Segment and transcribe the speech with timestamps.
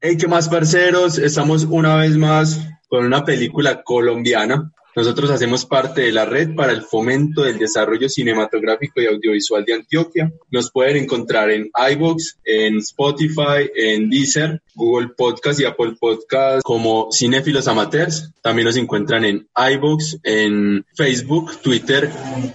[0.00, 1.18] Hey, ¿qué más, parceros?
[1.18, 4.70] Estamos una vez más con una película colombiana.
[4.94, 9.74] Nosotros hacemos parte de la red para el fomento del desarrollo cinematográfico y audiovisual de
[9.74, 10.32] Antioquia.
[10.52, 17.08] Nos pueden encontrar en iVoox, en Spotify, en Deezer, Google Podcast y Apple Podcast como
[17.10, 18.30] Cinéfilos Amateurs.
[18.40, 22.08] También nos encuentran en iVoox, en Facebook, Twitter,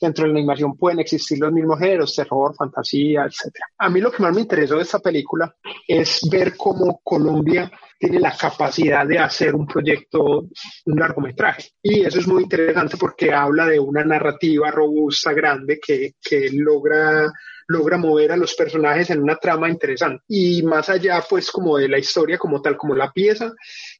[0.00, 3.54] Dentro de la animación pueden existir los mismos géneros, terror, fantasía, etc.
[3.78, 5.54] A mí lo que más me interesó de esta película
[5.86, 10.48] es ver cómo Colombia tiene la capacidad de hacer un proyecto,
[10.86, 11.70] un largometraje.
[11.82, 17.30] Y eso es muy interesante porque habla de una narrativa robusta, grande, que, que logra
[17.68, 20.22] logra mover a los personajes en una trama interesante.
[20.28, 23.52] Y más allá, pues, como de la historia como tal, como la pieza,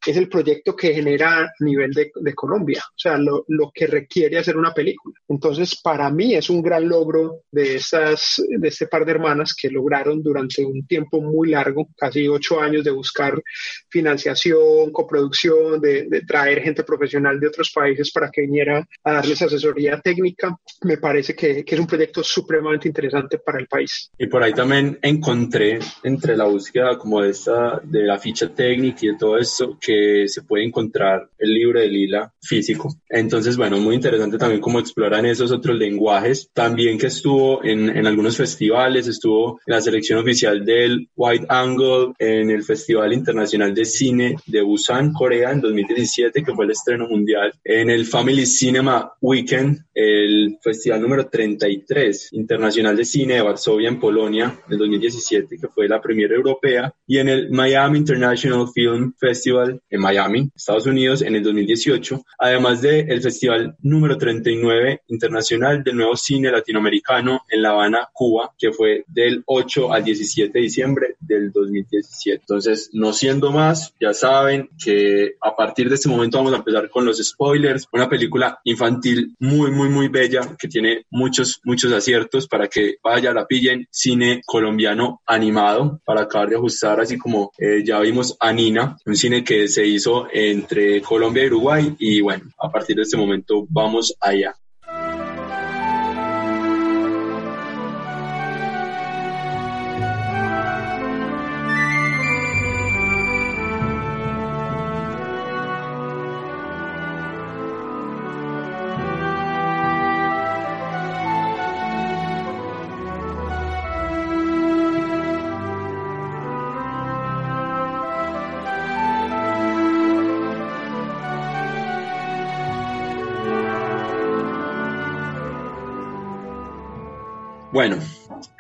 [0.07, 3.87] es el proyecto que genera a nivel de, de Colombia, o sea, lo, lo, que
[3.87, 5.19] requiere hacer una película.
[5.29, 9.71] Entonces, para mí es un gran logro de, estas, de este par de hermanas que
[9.71, 13.41] lograron durante un tiempo muy largo, casi ocho años de buscar
[13.89, 19.43] financiación, coproducción, de, de traer gente profesional de otros países para que viniera a darles
[19.43, 20.57] asesoría técnica.
[20.83, 24.11] Me parece que, que es un proyecto supremamente interesante para el país.
[24.19, 29.01] Y por ahí también encontré entre la búsqueda como de, esta, de la ficha técnica
[29.03, 32.95] y de todo esto que se puede encontrar el libro de Lila físico.
[33.09, 36.51] Entonces, bueno, muy interesante también cómo exploran esos otros lenguajes.
[36.53, 42.13] También que estuvo en, en algunos festivales, estuvo en la selección oficial del White Angle,
[42.19, 47.07] en el Festival Internacional de Cine de Busan, Corea, en 2017, que fue el estreno
[47.09, 54.01] mundial, en el Family Cinema Weekend, el festival número 33 internacional de cine Varsovia en
[54.01, 59.81] Polonia, en 2017, que fue la primera europea, y en el Miami International Film Festival
[59.89, 65.97] en Miami, Estados Unidos, en el 2018, además del el Festival número 39 Internacional del
[65.97, 71.17] Nuevo Cine Latinoamericano en La Habana, Cuba, que fue del 8 al 17 de diciembre
[71.21, 72.41] del 2017.
[72.41, 76.89] Entonces, no siendo más, ya saben que a partir de este momento vamos a empezar
[76.89, 82.49] con los spoilers, una película infantil muy, muy, muy bella que tiene muchos, muchos aciertos
[82.49, 87.83] para que vaya, la pillen, cine colombiano animado, para acabar de ajustar, así como eh,
[87.85, 92.45] ya vimos a Nina, un cine que se hizo entre Colombia y Uruguay y bueno,
[92.59, 94.55] a partir de este momento vamos allá.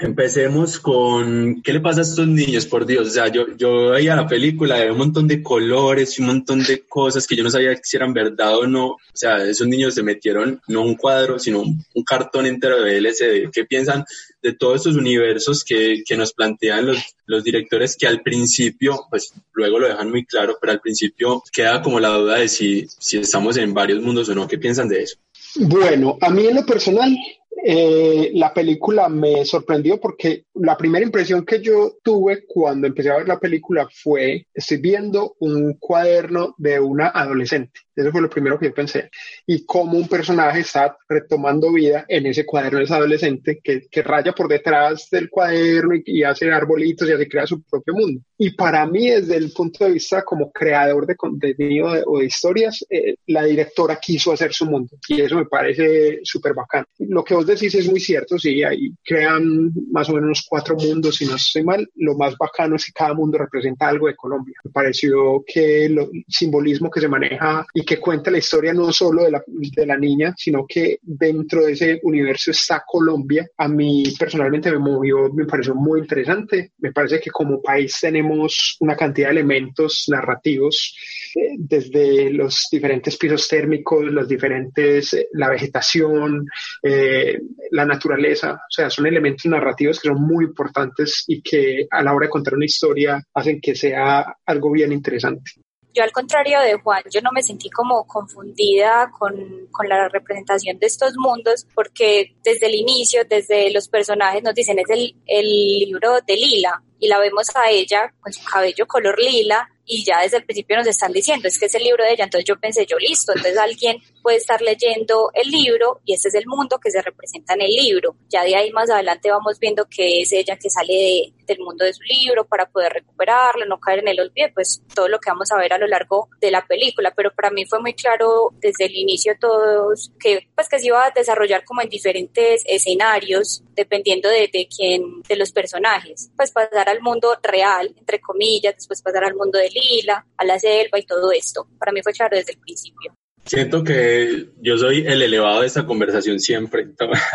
[0.04, 3.08] Empecemos con qué le pasa a estos niños, por Dios.
[3.08, 6.62] O sea, yo, yo veía la película, había un montón de colores y un montón
[6.62, 8.86] de cosas que yo no sabía si eran verdad o no.
[8.86, 13.50] O sea, esos niños se metieron no un cuadro, sino un, cartón entero de LCD.
[13.52, 14.04] ¿Qué piensan
[14.42, 19.32] de todos estos universos que, que nos plantean los, los directores que al principio, pues
[19.52, 23.18] luego lo dejan muy claro, pero al principio queda como la duda de si, si
[23.18, 24.46] estamos en varios mundos o no?
[24.46, 25.16] ¿Qué piensan de eso?
[25.56, 27.16] Bueno, a mí en lo personal
[27.62, 33.16] eh, la película me sorprendió porque la primera impresión que yo tuve cuando empecé a
[33.16, 37.80] ver la película fue, estoy viendo un cuaderno de una adolescente.
[37.94, 39.10] Eso fue lo primero que yo pensé.
[39.46, 44.02] Y cómo un personaje está retomando vida en ese cuaderno de ese adolescente que, que
[44.02, 48.20] raya por detrás del cuaderno y, y, hace arbolitos y así crea su propio mundo.
[48.38, 52.26] Y para mí, desde el punto de vista como creador de contenido de, o de
[52.26, 54.96] historias, eh, la directora quiso hacer su mundo.
[55.08, 56.84] Y eso me parece súper bacán.
[56.98, 61.16] Lo que vos decís es muy cierto, sí, ahí crean más o menos cuatro mundos,
[61.16, 61.88] si no estoy mal.
[61.96, 64.54] Lo más bacano es que cada mundo representa algo de Colombia.
[64.64, 69.24] Me pareció que el simbolismo que se maneja y que cuenta la historia no solo
[69.24, 73.48] de la, de la niña, sino que dentro de ese universo está Colombia.
[73.58, 76.72] A mí personalmente me movió, me pareció muy interesante.
[76.78, 80.96] Me parece que como país tenemos una cantidad de elementos narrativos,
[81.34, 86.46] eh, desde los diferentes pisos térmicos, los diferentes, eh, la vegetación,
[86.82, 87.40] eh,
[87.70, 92.14] la naturaleza, o sea, son elementos narrativos que son muy importantes y que a la
[92.14, 95.52] hora de contar una historia hacen que sea algo bien interesante
[95.94, 100.78] yo al contrario de Juan, yo no me sentí como confundida con, con, la representación
[100.78, 105.46] de estos mundos, porque desde el inicio, desde los personajes nos dicen es el, el
[105.78, 110.20] libro de Lila y la vemos a ella con su cabello color lila y ya
[110.22, 112.56] desde el principio nos están diciendo es que es el libro de ella, entonces yo
[112.58, 116.78] pensé yo listo, entonces alguien puede estar leyendo el libro y ese es el mundo
[116.78, 118.16] que se representa en el libro.
[118.28, 121.84] Ya de ahí más adelante vamos viendo que es ella que sale de, del mundo
[121.84, 125.30] de su libro para poder recuperarlo, no caer en el olvido, pues todo lo que
[125.30, 128.50] vamos a ver a lo largo de la película, pero para mí fue muy claro
[128.60, 133.62] desde el inicio todos que pues que se iba a desarrollar como en diferentes escenarios
[133.74, 139.02] dependiendo de, de quién, de los personajes, pues pasar al mundo real, entre comillas, después
[139.02, 141.66] pasar al mundo de Lila, a la selva y todo esto.
[141.78, 143.14] Para mí fue claro desde el principio.
[143.44, 146.88] Siento que yo soy el elevado de esta conversación siempre.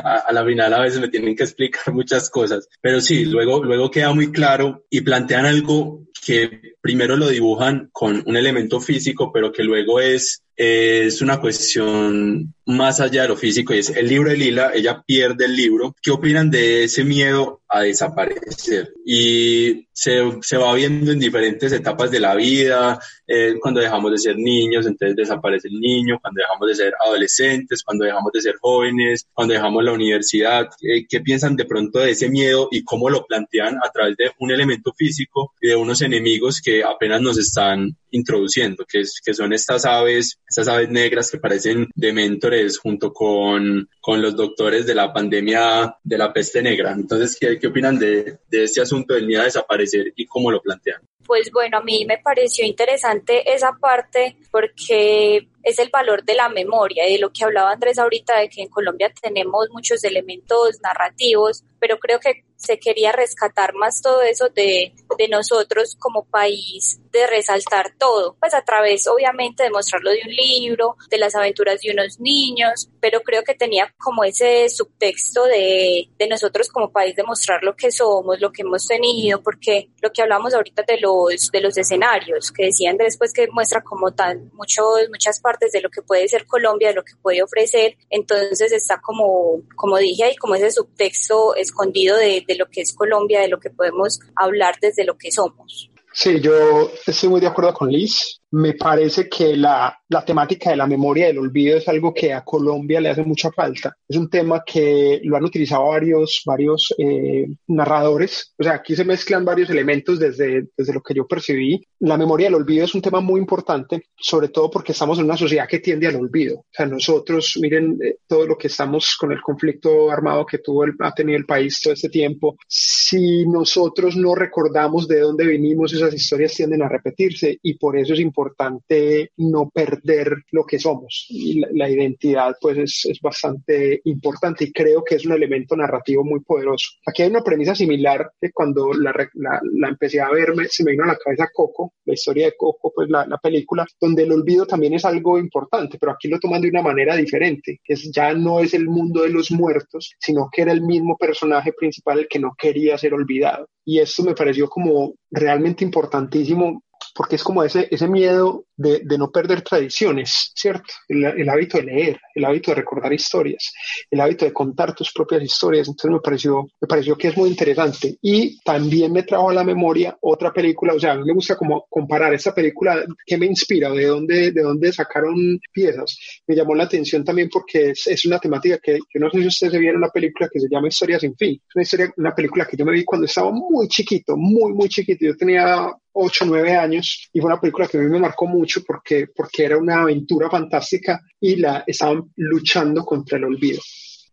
[0.03, 3.91] A, la final a veces me tienen que explicar muchas cosas, pero sí, luego, luego
[3.91, 9.51] queda muy claro y plantean algo que primero lo dibujan con un elemento físico, pero
[9.51, 14.31] que luego es, es una cuestión más allá de lo físico y es el libro
[14.31, 15.95] de Lila, ella pierde el libro.
[16.01, 18.93] ¿Qué opinan de ese miedo a desaparecer.
[19.05, 24.17] Y se, se, va viendo en diferentes etapas de la vida, eh, cuando dejamos de
[24.17, 28.55] ser niños, entonces desaparece el niño, cuando dejamos de ser adolescentes, cuando dejamos de ser
[28.59, 33.09] jóvenes, cuando dejamos la universidad, eh, ¿qué piensan de pronto de ese miedo y cómo
[33.09, 37.37] lo plantean a través de un elemento físico y de unos enemigos que apenas nos
[37.37, 43.13] están introduciendo, que, es, que son estas aves, estas aves negras que parecen dementores junto
[43.13, 46.93] con, con los doctores de la pandemia de la peste negra.
[46.93, 50.61] Entonces, ¿qué, qué opinan de, de este asunto del miedo a desaparecer y cómo lo
[50.61, 51.01] plantean?
[51.25, 56.49] Pues bueno, a mí me pareció interesante esa parte porque es el valor de la
[56.49, 60.79] memoria y de lo que hablaba Andrés ahorita de que en Colombia tenemos muchos elementos
[60.81, 66.99] narrativos, pero creo que se quería rescatar más todo eso de, de nosotros como país,
[67.11, 71.79] de resaltar todo, pues a través obviamente de mostrarlo de un libro, de las aventuras
[71.79, 77.15] de unos niños, pero creo que tenía como ese subtexto de, de nosotros como país
[77.15, 80.99] de mostrar lo que somos, lo que hemos tenido, porque lo que hablamos ahorita de
[80.99, 85.81] los, de los escenarios, que decían después que muestra como tan muchos, muchas partes de
[85.81, 90.23] lo que puede ser Colombia, de lo que puede ofrecer, entonces está como, como dije
[90.23, 94.19] ahí, como ese subtexto escondido de, de lo que es Colombia, de lo que podemos
[94.35, 95.89] hablar desde lo que somos.
[96.13, 100.75] Sí, yo estoy muy de acuerdo con Liz me parece que la, la, temática de
[100.75, 103.95] la memoria del olvido es algo que a Colombia le hace mucha falta.
[104.07, 108.53] Es un tema que lo han utilizado varios, varios eh, narradores.
[108.57, 111.83] O sea, aquí se mezclan varios elementos desde, desde lo que yo percibí.
[111.99, 115.37] La memoria del olvido es un tema muy importante, sobre todo porque estamos en una
[115.37, 116.59] sociedad que tiende al olvido.
[116.59, 120.85] O sea, nosotros, miren eh, todo lo que estamos con el conflicto armado que tuvo
[120.85, 122.57] el, ha tenido el país todo este tiempo.
[122.67, 128.13] Si nosotros no recordamos de dónde vinimos, esas historias tienden a repetirse y por eso
[128.13, 131.25] es importante importante no perder lo que somos.
[131.29, 136.23] Y la, identidad pues es, es, bastante importante y creo que es un elemento narrativo
[136.23, 136.91] muy poderoso.
[137.05, 141.03] Aquí hay una premisa similar que cuando la, la, empecé a verme se me vino
[141.03, 144.65] a la cabeza Coco, la historia de Coco, pues la, la, película, donde el olvido
[144.65, 148.33] también es algo importante, pero aquí lo toman de una manera diferente, que es, ya
[148.33, 152.27] no es el mundo de los muertos, sino que era el mismo personaje principal el
[152.27, 153.67] que no quería ser olvidado.
[153.85, 159.17] Y esto me pareció como realmente importantísimo porque es como ese, ese miedo de, de
[159.17, 160.93] no perder tradiciones, ¿cierto?
[161.07, 163.73] El, el, hábito de leer, el hábito de recordar historias,
[164.09, 165.87] el hábito de contar tus propias historias.
[165.87, 168.17] Entonces me pareció, me pareció que es muy interesante.
[168.21, 171.55] Y también me trajo a la memoria otra película, o sea, a mí me gusta
[171.55, 173.91] como comparar esta película, ¿qué me inspira?
[173.91, 176.17] ¿De dónde, de dónde sacaron piezas?
[176.47, 179.47] Me llamó la atención también porque es, es una temática que yo no sé si
[179.47, 181.59] ustedes se vieron una película que se llama Historia sin fin.
[181.67, 184.89] Es una, historia, una película que yo me vi cuando estaba muy chiquito, muy, muy
[184.89, 185.25] chiquito.
[185.25, 188.83] Yo tenía 8, 9 años y fue una película que a mí me marcó mucho
[188.85, 193.79] porque, porque era una aventura fantástica y la estaban luchando contra el olvido.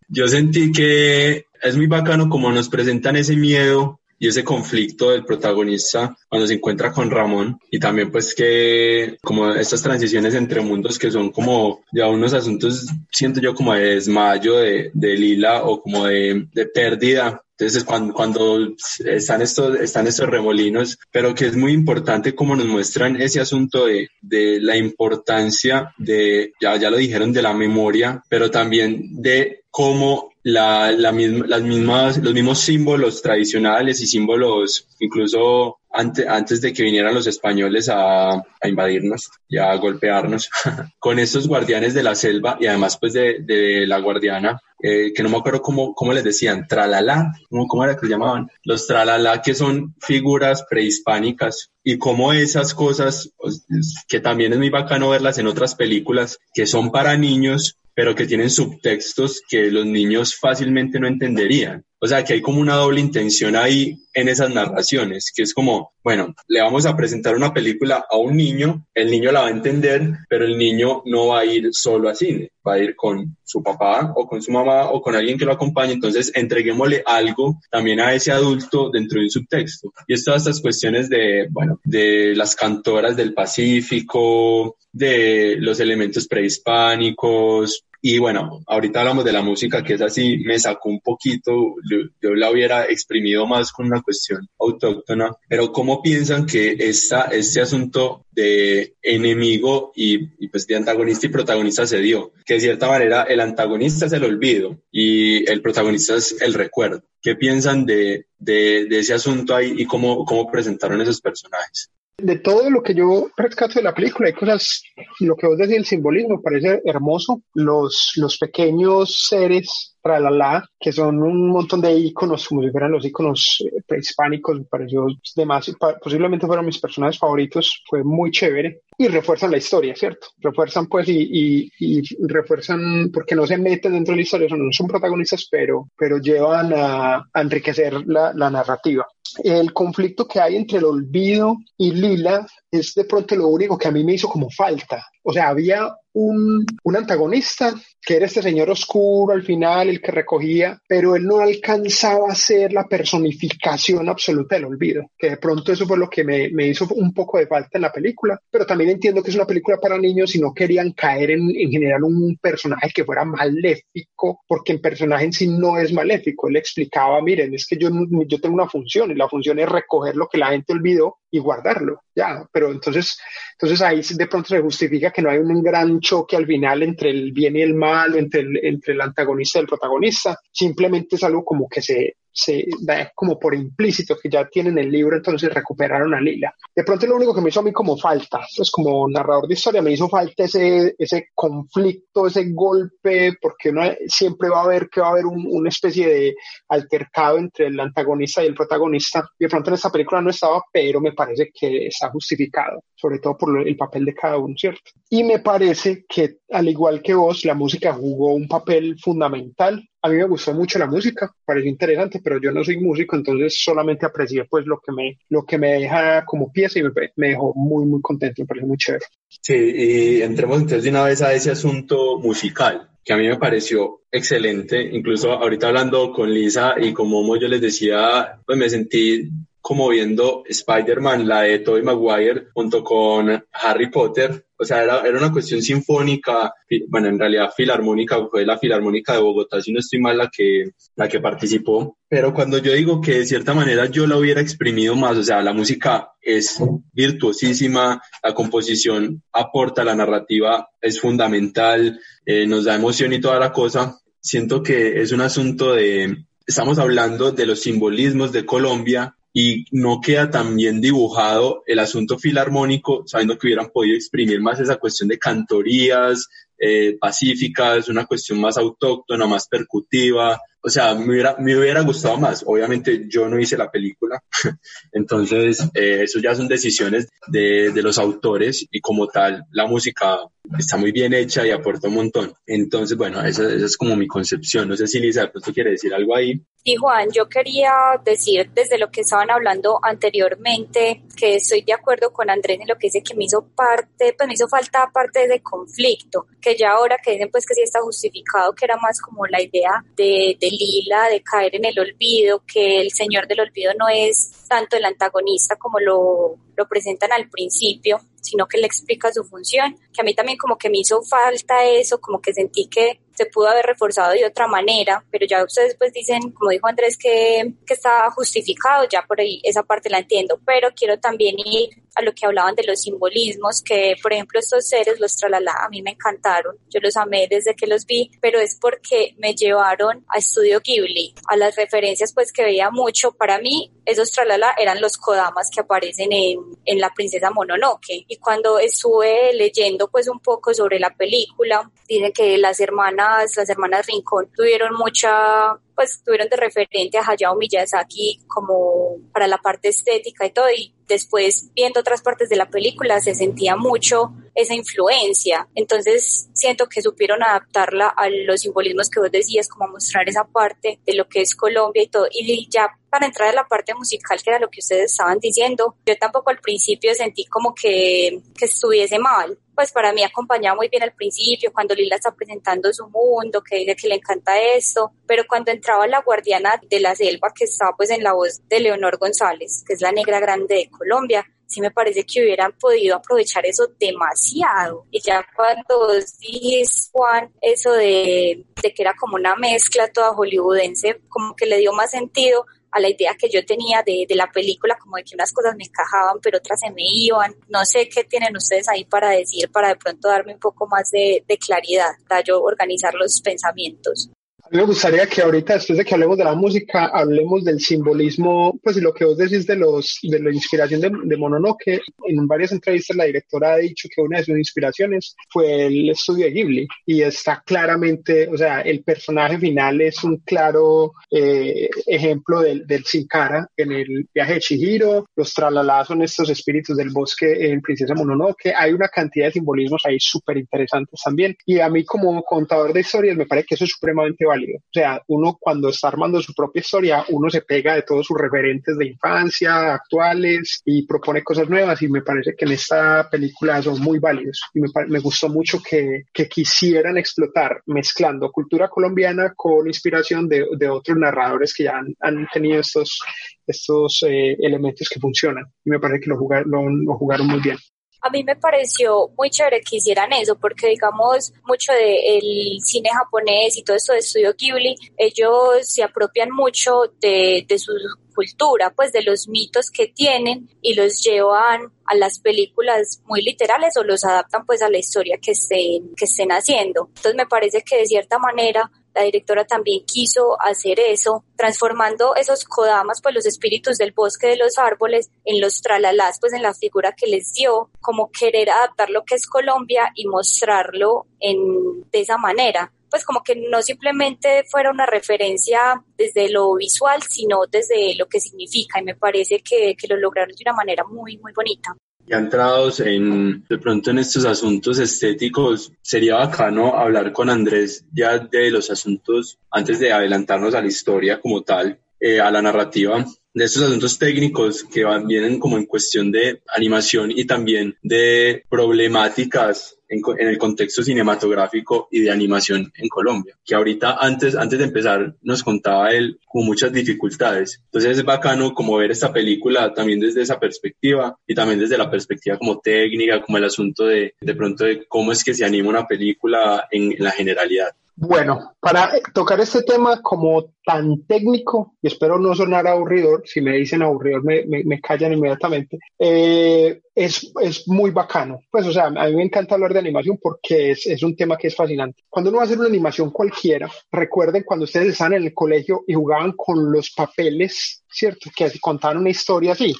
[0.09, 5.25] Yo sentí que es muy bacano como nos presentan ese miedo y ese conflicto del
[5.25, 10.99] protagonista cuando se encuentra con Ramón y también pues que como estas transiciones entre mundos
[10.99, 15.83] que son como ya unos asuntos siento yo como de desmayo de, de Lila o
[15.83, 21.57] como de, de pérdida entonces, cuando, cuando están, estos, están estos remolinos, pero que es
[21.57, 26.99] muy importante como nos muestran ese asunto de, de la importancia de, ya, ya lo
[26.99, 32.61] dijeron, de la memoria, pero también de cómo la, la misma, las mismas, los mismos
[32.61, 39.31] símbolos tradicionales y símbolos incluso antes, antes de que vinieran los españoles a, a invadirnos
[39.49, 40.51] y a golpearnos,
[40.99, 45.23] con estos guardianes de la selva y además pues de, de la guardiana, eh, que
[45.23, 48.51] no me acuerdo cómo, cómo les decían, tralala, ¿cómo, cómo era que llamaban?
[48.63, 53.65] Los tralala que son figuras prehispánicas y cómo esas cosas, pues,
[54.07, 58.27] que también es muy bacano verlas en otras películas, que son para niños, pero que
[58.27, 61.85] tienen subtextos que los niños fácilmente no entenderían.
[61.99, 65.93] O sea, que hay como una doble intención ahí en esas narraciones, que es como,
[66.03, 69.51] bueno, le vamos a presentar una película a un niño, el niño la va a
[69.51, 73.37] entender, pero el niño no va a ir solo a cine, va a ir con
[73.45, 77.59] su papá o con su mamá o con alguien que lo acompañe, entonces entreguémosle algo
[77.71, 79.93] también a ese adulto dentro de un subtexto.
[80.07, 86.27] Y es todas estas cuestiones de, bueno, de las cantoras del Pacífico, de los elementos
[86.27, 91.75] prehispánicos, y bueno, ahorita hablamos de la música, que es así, me sacó un poquito,
[91.91, 97.61] yo, la hubiera exprimido más con una cuestión autóctona, pero ¿cómo piensan que esta, este
[97.61, 102.33] asunto de enemigo y, y, pues de antagonista y protagonista se dio?
[102.45, 107.03] Que de cierta manera el antagonista es el olvido y el protagonista es el recuerdo.
[107.21, 111.91] ¿Qué piensan de, de, de ese asunto ahí y cómo, cómo presentaron esos personajes?
[112.19, 114.83] De todo lo que yo rescato de la película, hay cosas,
[115.21, 121.23] lo que vos decís, el simbolismo parece hermoso, los, los pequeños seres Tralala, que son
[121.23, 125.71] un montón de iconos, como si fueran los iconos eh, prehispánicos, me pareció demás,
[126.03, 130.29] posiblemente fueron mis personajes favoritos, fue muy chévere y refuerzan la historia, ¿cierto?
[130.39, 134.87] Refuerzan pues y, y, refuerzan porque no se meten dentro de la historia, no son
[134.87, 139.07] protagonistas, pero, pero llevan a, enriquecer la, la narrativa
[139.43, 143.89] el conflicto que hay entre el olvido y Lila es de pronto lo único que
[143.89, 145.05] a mí me hizo como falta.
[145.23, 150.13] O sea, había un, un, antagonista que era este señor oscuro al final, el que
[150.13, 155.73] recogía, pero él no alcanzaba a ser la personificación absoluta del olvido, que de pronto
[155.73, 158.65] eso fue lo que me, me hizo un poco de falta en la película, pero
[158.65, 162.05] también entiendo que es una película para niños y no querían caer en, en general
[162.05, 167.21] un personaje que fuera maléfico, porque el personaje en sí no es maléfico, él explicaba,
[167.23, 167.91] miren, es que yo,
[168.27, 171.39] yo tengo una función y la función es recoger lo que la gente olvidó y
[171.39, 173.19] guardarlo, ya, pero entonces,
[173.53, 177.11] entonces ahí de pronto se justifica que no hay un gran choque al final entre
[177.11, 181.45] el bien y el mal, entre entre el antagonista y el protagonista, simplemente es algo
[181.45, 186.15] como que se, se da como por implícito que ya tienen el libro, entonces recuperaron
[186.15, 186.55] a Lila.
[186.75, 189.55] De pronto lo único que me hizo a mí como falta, pues como narrador de
[189.55, 194.89] historia, me hizo falta ese, ese conflicto, ese golpe, porque uno siempre va a ver
[194.91, 196.37] que va a haber una especie de
[196.69, 199.27] altercado entre el antagonista y el protagonista.
[199.39, 203.19] Y de pronto en esta película no estaba, pero me parece que está justificado, sobre
[203.19, 204.91] todo por el papel de cada uno, ¿cierto?
[205.09, 210.09] Y me parece que, al igual que vos, la música jugó un papel fundamental a
[210.09, 214.07] mí me gustó mucho la música, pareció interesante, pero yo no soy músico, entonces solamente
[214.07, 217.53] aprecié pues lo que me, lo que me deja como pieza y me, me dejó
[217.55, 219.05] muy, muy contento, me pareció muy chévere.
[219.29, 223.37] Sí, y entremos entonces de una vez a ese asunto musical que a mí me
[223.37, 229.29] pareció excelente, incluso ahorita hablando con Lisa y como yo les decía, pues me sentí
[229.67, 234.47] como viendo Spider-Man, la de Tobey Maguire, junto con Harry Potter.
[234.57, 236.55] O sea, era, era, una cuestión sinfónica,
[236.87, 240.71] bueno, en realidad filarmónica, fue la filarmónica de Bogotá, si no estoy mal, la que,
[240.95, 241.99] la que participó.
[242.09, 245.43] Pero cuando yo digo que de cierta manera yo la hubiera exprimido más, o sea,
[245.43, 253.13] la música es virtuosísima, la composición aporta, la narrativa es fundamental, eh, nos da emoción
[253.15, 253.99] y toda la cosa.
[254.21, 260.01] Siento que es un asunto de, estamos hablando de los simbolismos de Colombia y no
[260.01, 265.11] queda tan bien dibujado el asunto filarmónico, sabiendo que hubieran podido exprimir más esa cuestión
[265.11, 266.27] de cantorías
[266.59, 272.19] eh, pacíficas, una cuestión más autóctona, más percutiva, o sea, me hubiera, me hubiera gustado
[272.19, 272.43] más.
[272.45, 274.21] Obviamente yo no hice la película,
[274.93, 280.19] entonces eh, eso ya son decisiones de, de, los autores y como tal la música
[280.59, 282.33] está muy bien hecha y aporta un montón.
[282.47, 284.69] Entonces, bueno, esa, esa es como mi concepción.
[284.69, 286.41] No sé si Lisa, tú quiere decir algo ahí.
[286.65, 287.73] Y Juan, yo quería
[288.05, 292.75] decir desde lo que estaban hablando anteriormente que estoy de acuerdo con Andrés en lo
[292.75, 296.73] que dice que me hizo parte, pues me hizo falta parte de conflicto, que ya
[296.73, 300.37] ahora que dicen pues que sí está justificado, que era más como la idea de,
[300.41, 304.77] de Lila, de caer en el olvido, que el señor del olvido no es tanto
[304.77, 310.01] el antagonista como lo, lo presentan al principio, sino que le explica su función, que
[310.01, 313.49] a mí también como que me hizo falta eso, como que sentí que se pudo
[313.49, 317.75] haber reforzado de otra manera, pero ya ustedes pues dicen, como dijo Andrés, que, que
[317.75, 322.13] está justificado, ya por ahí esa parte la entiendo, pero quiero también ir a lo
[322.13, 325.93] que hablaban de los simbolismos, que por ejemplo estos seres, los tralala, a mí me
[325.93, 330.61] encantaron, yo los amé desde que los vi, pero es porque me llevaron a Estudio
[330.61, 335.51] Ghibli, a las referencias pues que veía mucho, para mí esos tralala eran los kodamas
[335.51, 340.79] que aparecen en, en La Princesa Mononoke, y cuando estuve leyendo pues un poco sobre
[340.79, 346.99] la película, dicen que las hermanas, las hermanas Rincón tuvieron mucha pues tuvieron de referente
[346.99, 352.29] a Hayao Miyazaki como para la parte estética y todo y después viendo otras partes
[352.29, 355.49] de la película se sentía mucho esa influencia.
[355.55, 360.81] Entonces siento que supieron adaptarla a los simbolismos que vos decías, como mostrar esa parte
[360.87, 362.07] de lo que es Colombia y todo.
[362.11, 365.77] Y ya para entrar a la parte musical, que era lo que ustedes estaban diciendo,
[365.85, 369.39] yo tampoco al principio sentí como que, que estuviese mal.
[369.55, 373.57] Pues para mí acompañaba muy bien al principio, cuando Lila está presentando su mundo, que
[373.57, 377.77] dice que le encanta esto, pero cuando entraba la guardiana de la selva, que estaba
[377.77, 381.61] pues en la voz de Leonor González, que es la negra grande de Colombia, sí
[381.61, 384.87] me parece que hubieran podido aprovechar eso demasiado.
[384.91, 391.03] Y ya cuando dijiste, Juan, eso de, de, que era como una mezcla toda hollywoodense,
[391.09, 394.31] como que le dio más sentido a la idea que yo tenía de, de, la
[394.31, 397.35] película, como de que unas cosas me encajaban, pero otras se me iban.
[397.49, 400.91] No sé qué tienen ustedes ahí para decir, para de pronto darme un poco más
[400.91, 404.11] de, de claridad, para yo organizar los pensamientos.
[404.47, 407.59] A mí me gustaría que ahorita, después de que hablemos de la música, hablemos del
[407.59, 411.81] simbolismo, pues lo que vos decís de, los, de la inspiración de, de Mononoke.
[412.07, 416.27] En varias entrevistas la directora ha dicho que una de sus inspiraciones fue el estudio
[416.27, 416.69] de Ghibli.
[416.87, 422.85] Y está claramente, o sea, el personaje final es un claro eh, ejemplo del, del
[422.85, 427.61] sin cara en el viaje de Chihiro, los tralalás son estos espíritus del bosque en
[427.61, 431.37] Princesa Mononoke, hay una cantidad de simbolismos ahí súper interesantes también.
[431.45, 434.73] Y a mí como contador de historias me parece que eso es supremamente válido, o
[434.73, 438.77] sea, uno cuando está armando su propia historia, uno se pega de todos sus referentes
[438.77, 443.81] de infancia, actuales y propone cosas nuevas y me parece que en esta película son
[443.81, 444.41] muy válidos.
[444.55, 450.45] Y me, me gustó mucho que, que, quisieran explotar mezclando cultura colombiana con inspiración de,
[450.59, 453.01] de otros narradores que ya han, han tenido estos,
[453.47, 455.45] estos eh, elementos que funcionan.
[455.65, 457.57] Y me parece que lo jugaron, lo, lo jugaron muy bien
[458.07, 463.57] a mí me pareció muy chévere que hicieran eso, porque digamos, mucho del cine japonés
[463.57, 467.73] y todo esto de estudio Ghibli, ellos se apropian mucho de, de su
[468.15, 473.77] cultura, pues de los mitos que tienen y los llevan a las películas muy literales
[473.77, 476.89] o los adaptan pues a la historia que estén, que estén haciendo.
[476.89, 482.45] Entonces me parece que de cierta manera la directora también quiso hacer eso, transformando esos
[482.45, 486.55] kodamas, pues los espíritus del bosque de los árboles, en los tralalás, pues en la
[486.55, 492.01] figura que les dio, como querer adaptar lo que es Colombia y mostrarlo en, de
[492.01, 497.95] esa manera pues como que no simplemente fuera una referencia desde lo visual, sino desde
[497.97, 501.33] lo que significa y me parece que, que lo lograron de una manera muy, muy
[501.33, 501.77] bonita.
[502.07, 508.19] Ya entrados en, de pronto en estos asuntos estéticos, sería bacano hablar con Andrés ya
[508.19, 513.05] de los asuntos, antes de adelantarnos a la historia como tal, eh, a la narrativa,
[513.37, 518.43] de estos asuntos técnicos que van, vienen como en cuestión de animación y también de
[518.49, 524.65] problemáticas en, el contexto cinematográfico y de animación en Colombia, que ahorita antes, antes de
[524.65, 527.61] empezar nos contaba él con muchas dificultades.
[527.67, 531.91] Entonces es bacano como ver esta película también desde esa perspectiva y también desde la
[531.91, 535.69] perspectiva como técnica, como el asunto de de pronto de cómo es que se anima
[535.69, 537.69] una película en la generalidad.
[537.99, 543.57] Bueno, para tocar este tema como tan técnico, y espero no sonar aburridor, si me
[543.57, 548.41] dicen aburridor me, me, callan inmediatamente, eh, es, es, muy bacano.
[548.51, 551.39] Pues, o sea, a mí me encanta hablar de animación porque es, es, un tema
[551.39, 552.03] que es fascinante.
[552.11, 555.83] Cuando uno va a hacer una animación cualquiera, recuerden cuando ustedes estaban en el colegio
[555.87, 558.29] y jugaban con los papeles, ¿cierto?
[558.37, 559.75] Que contaban una historia así.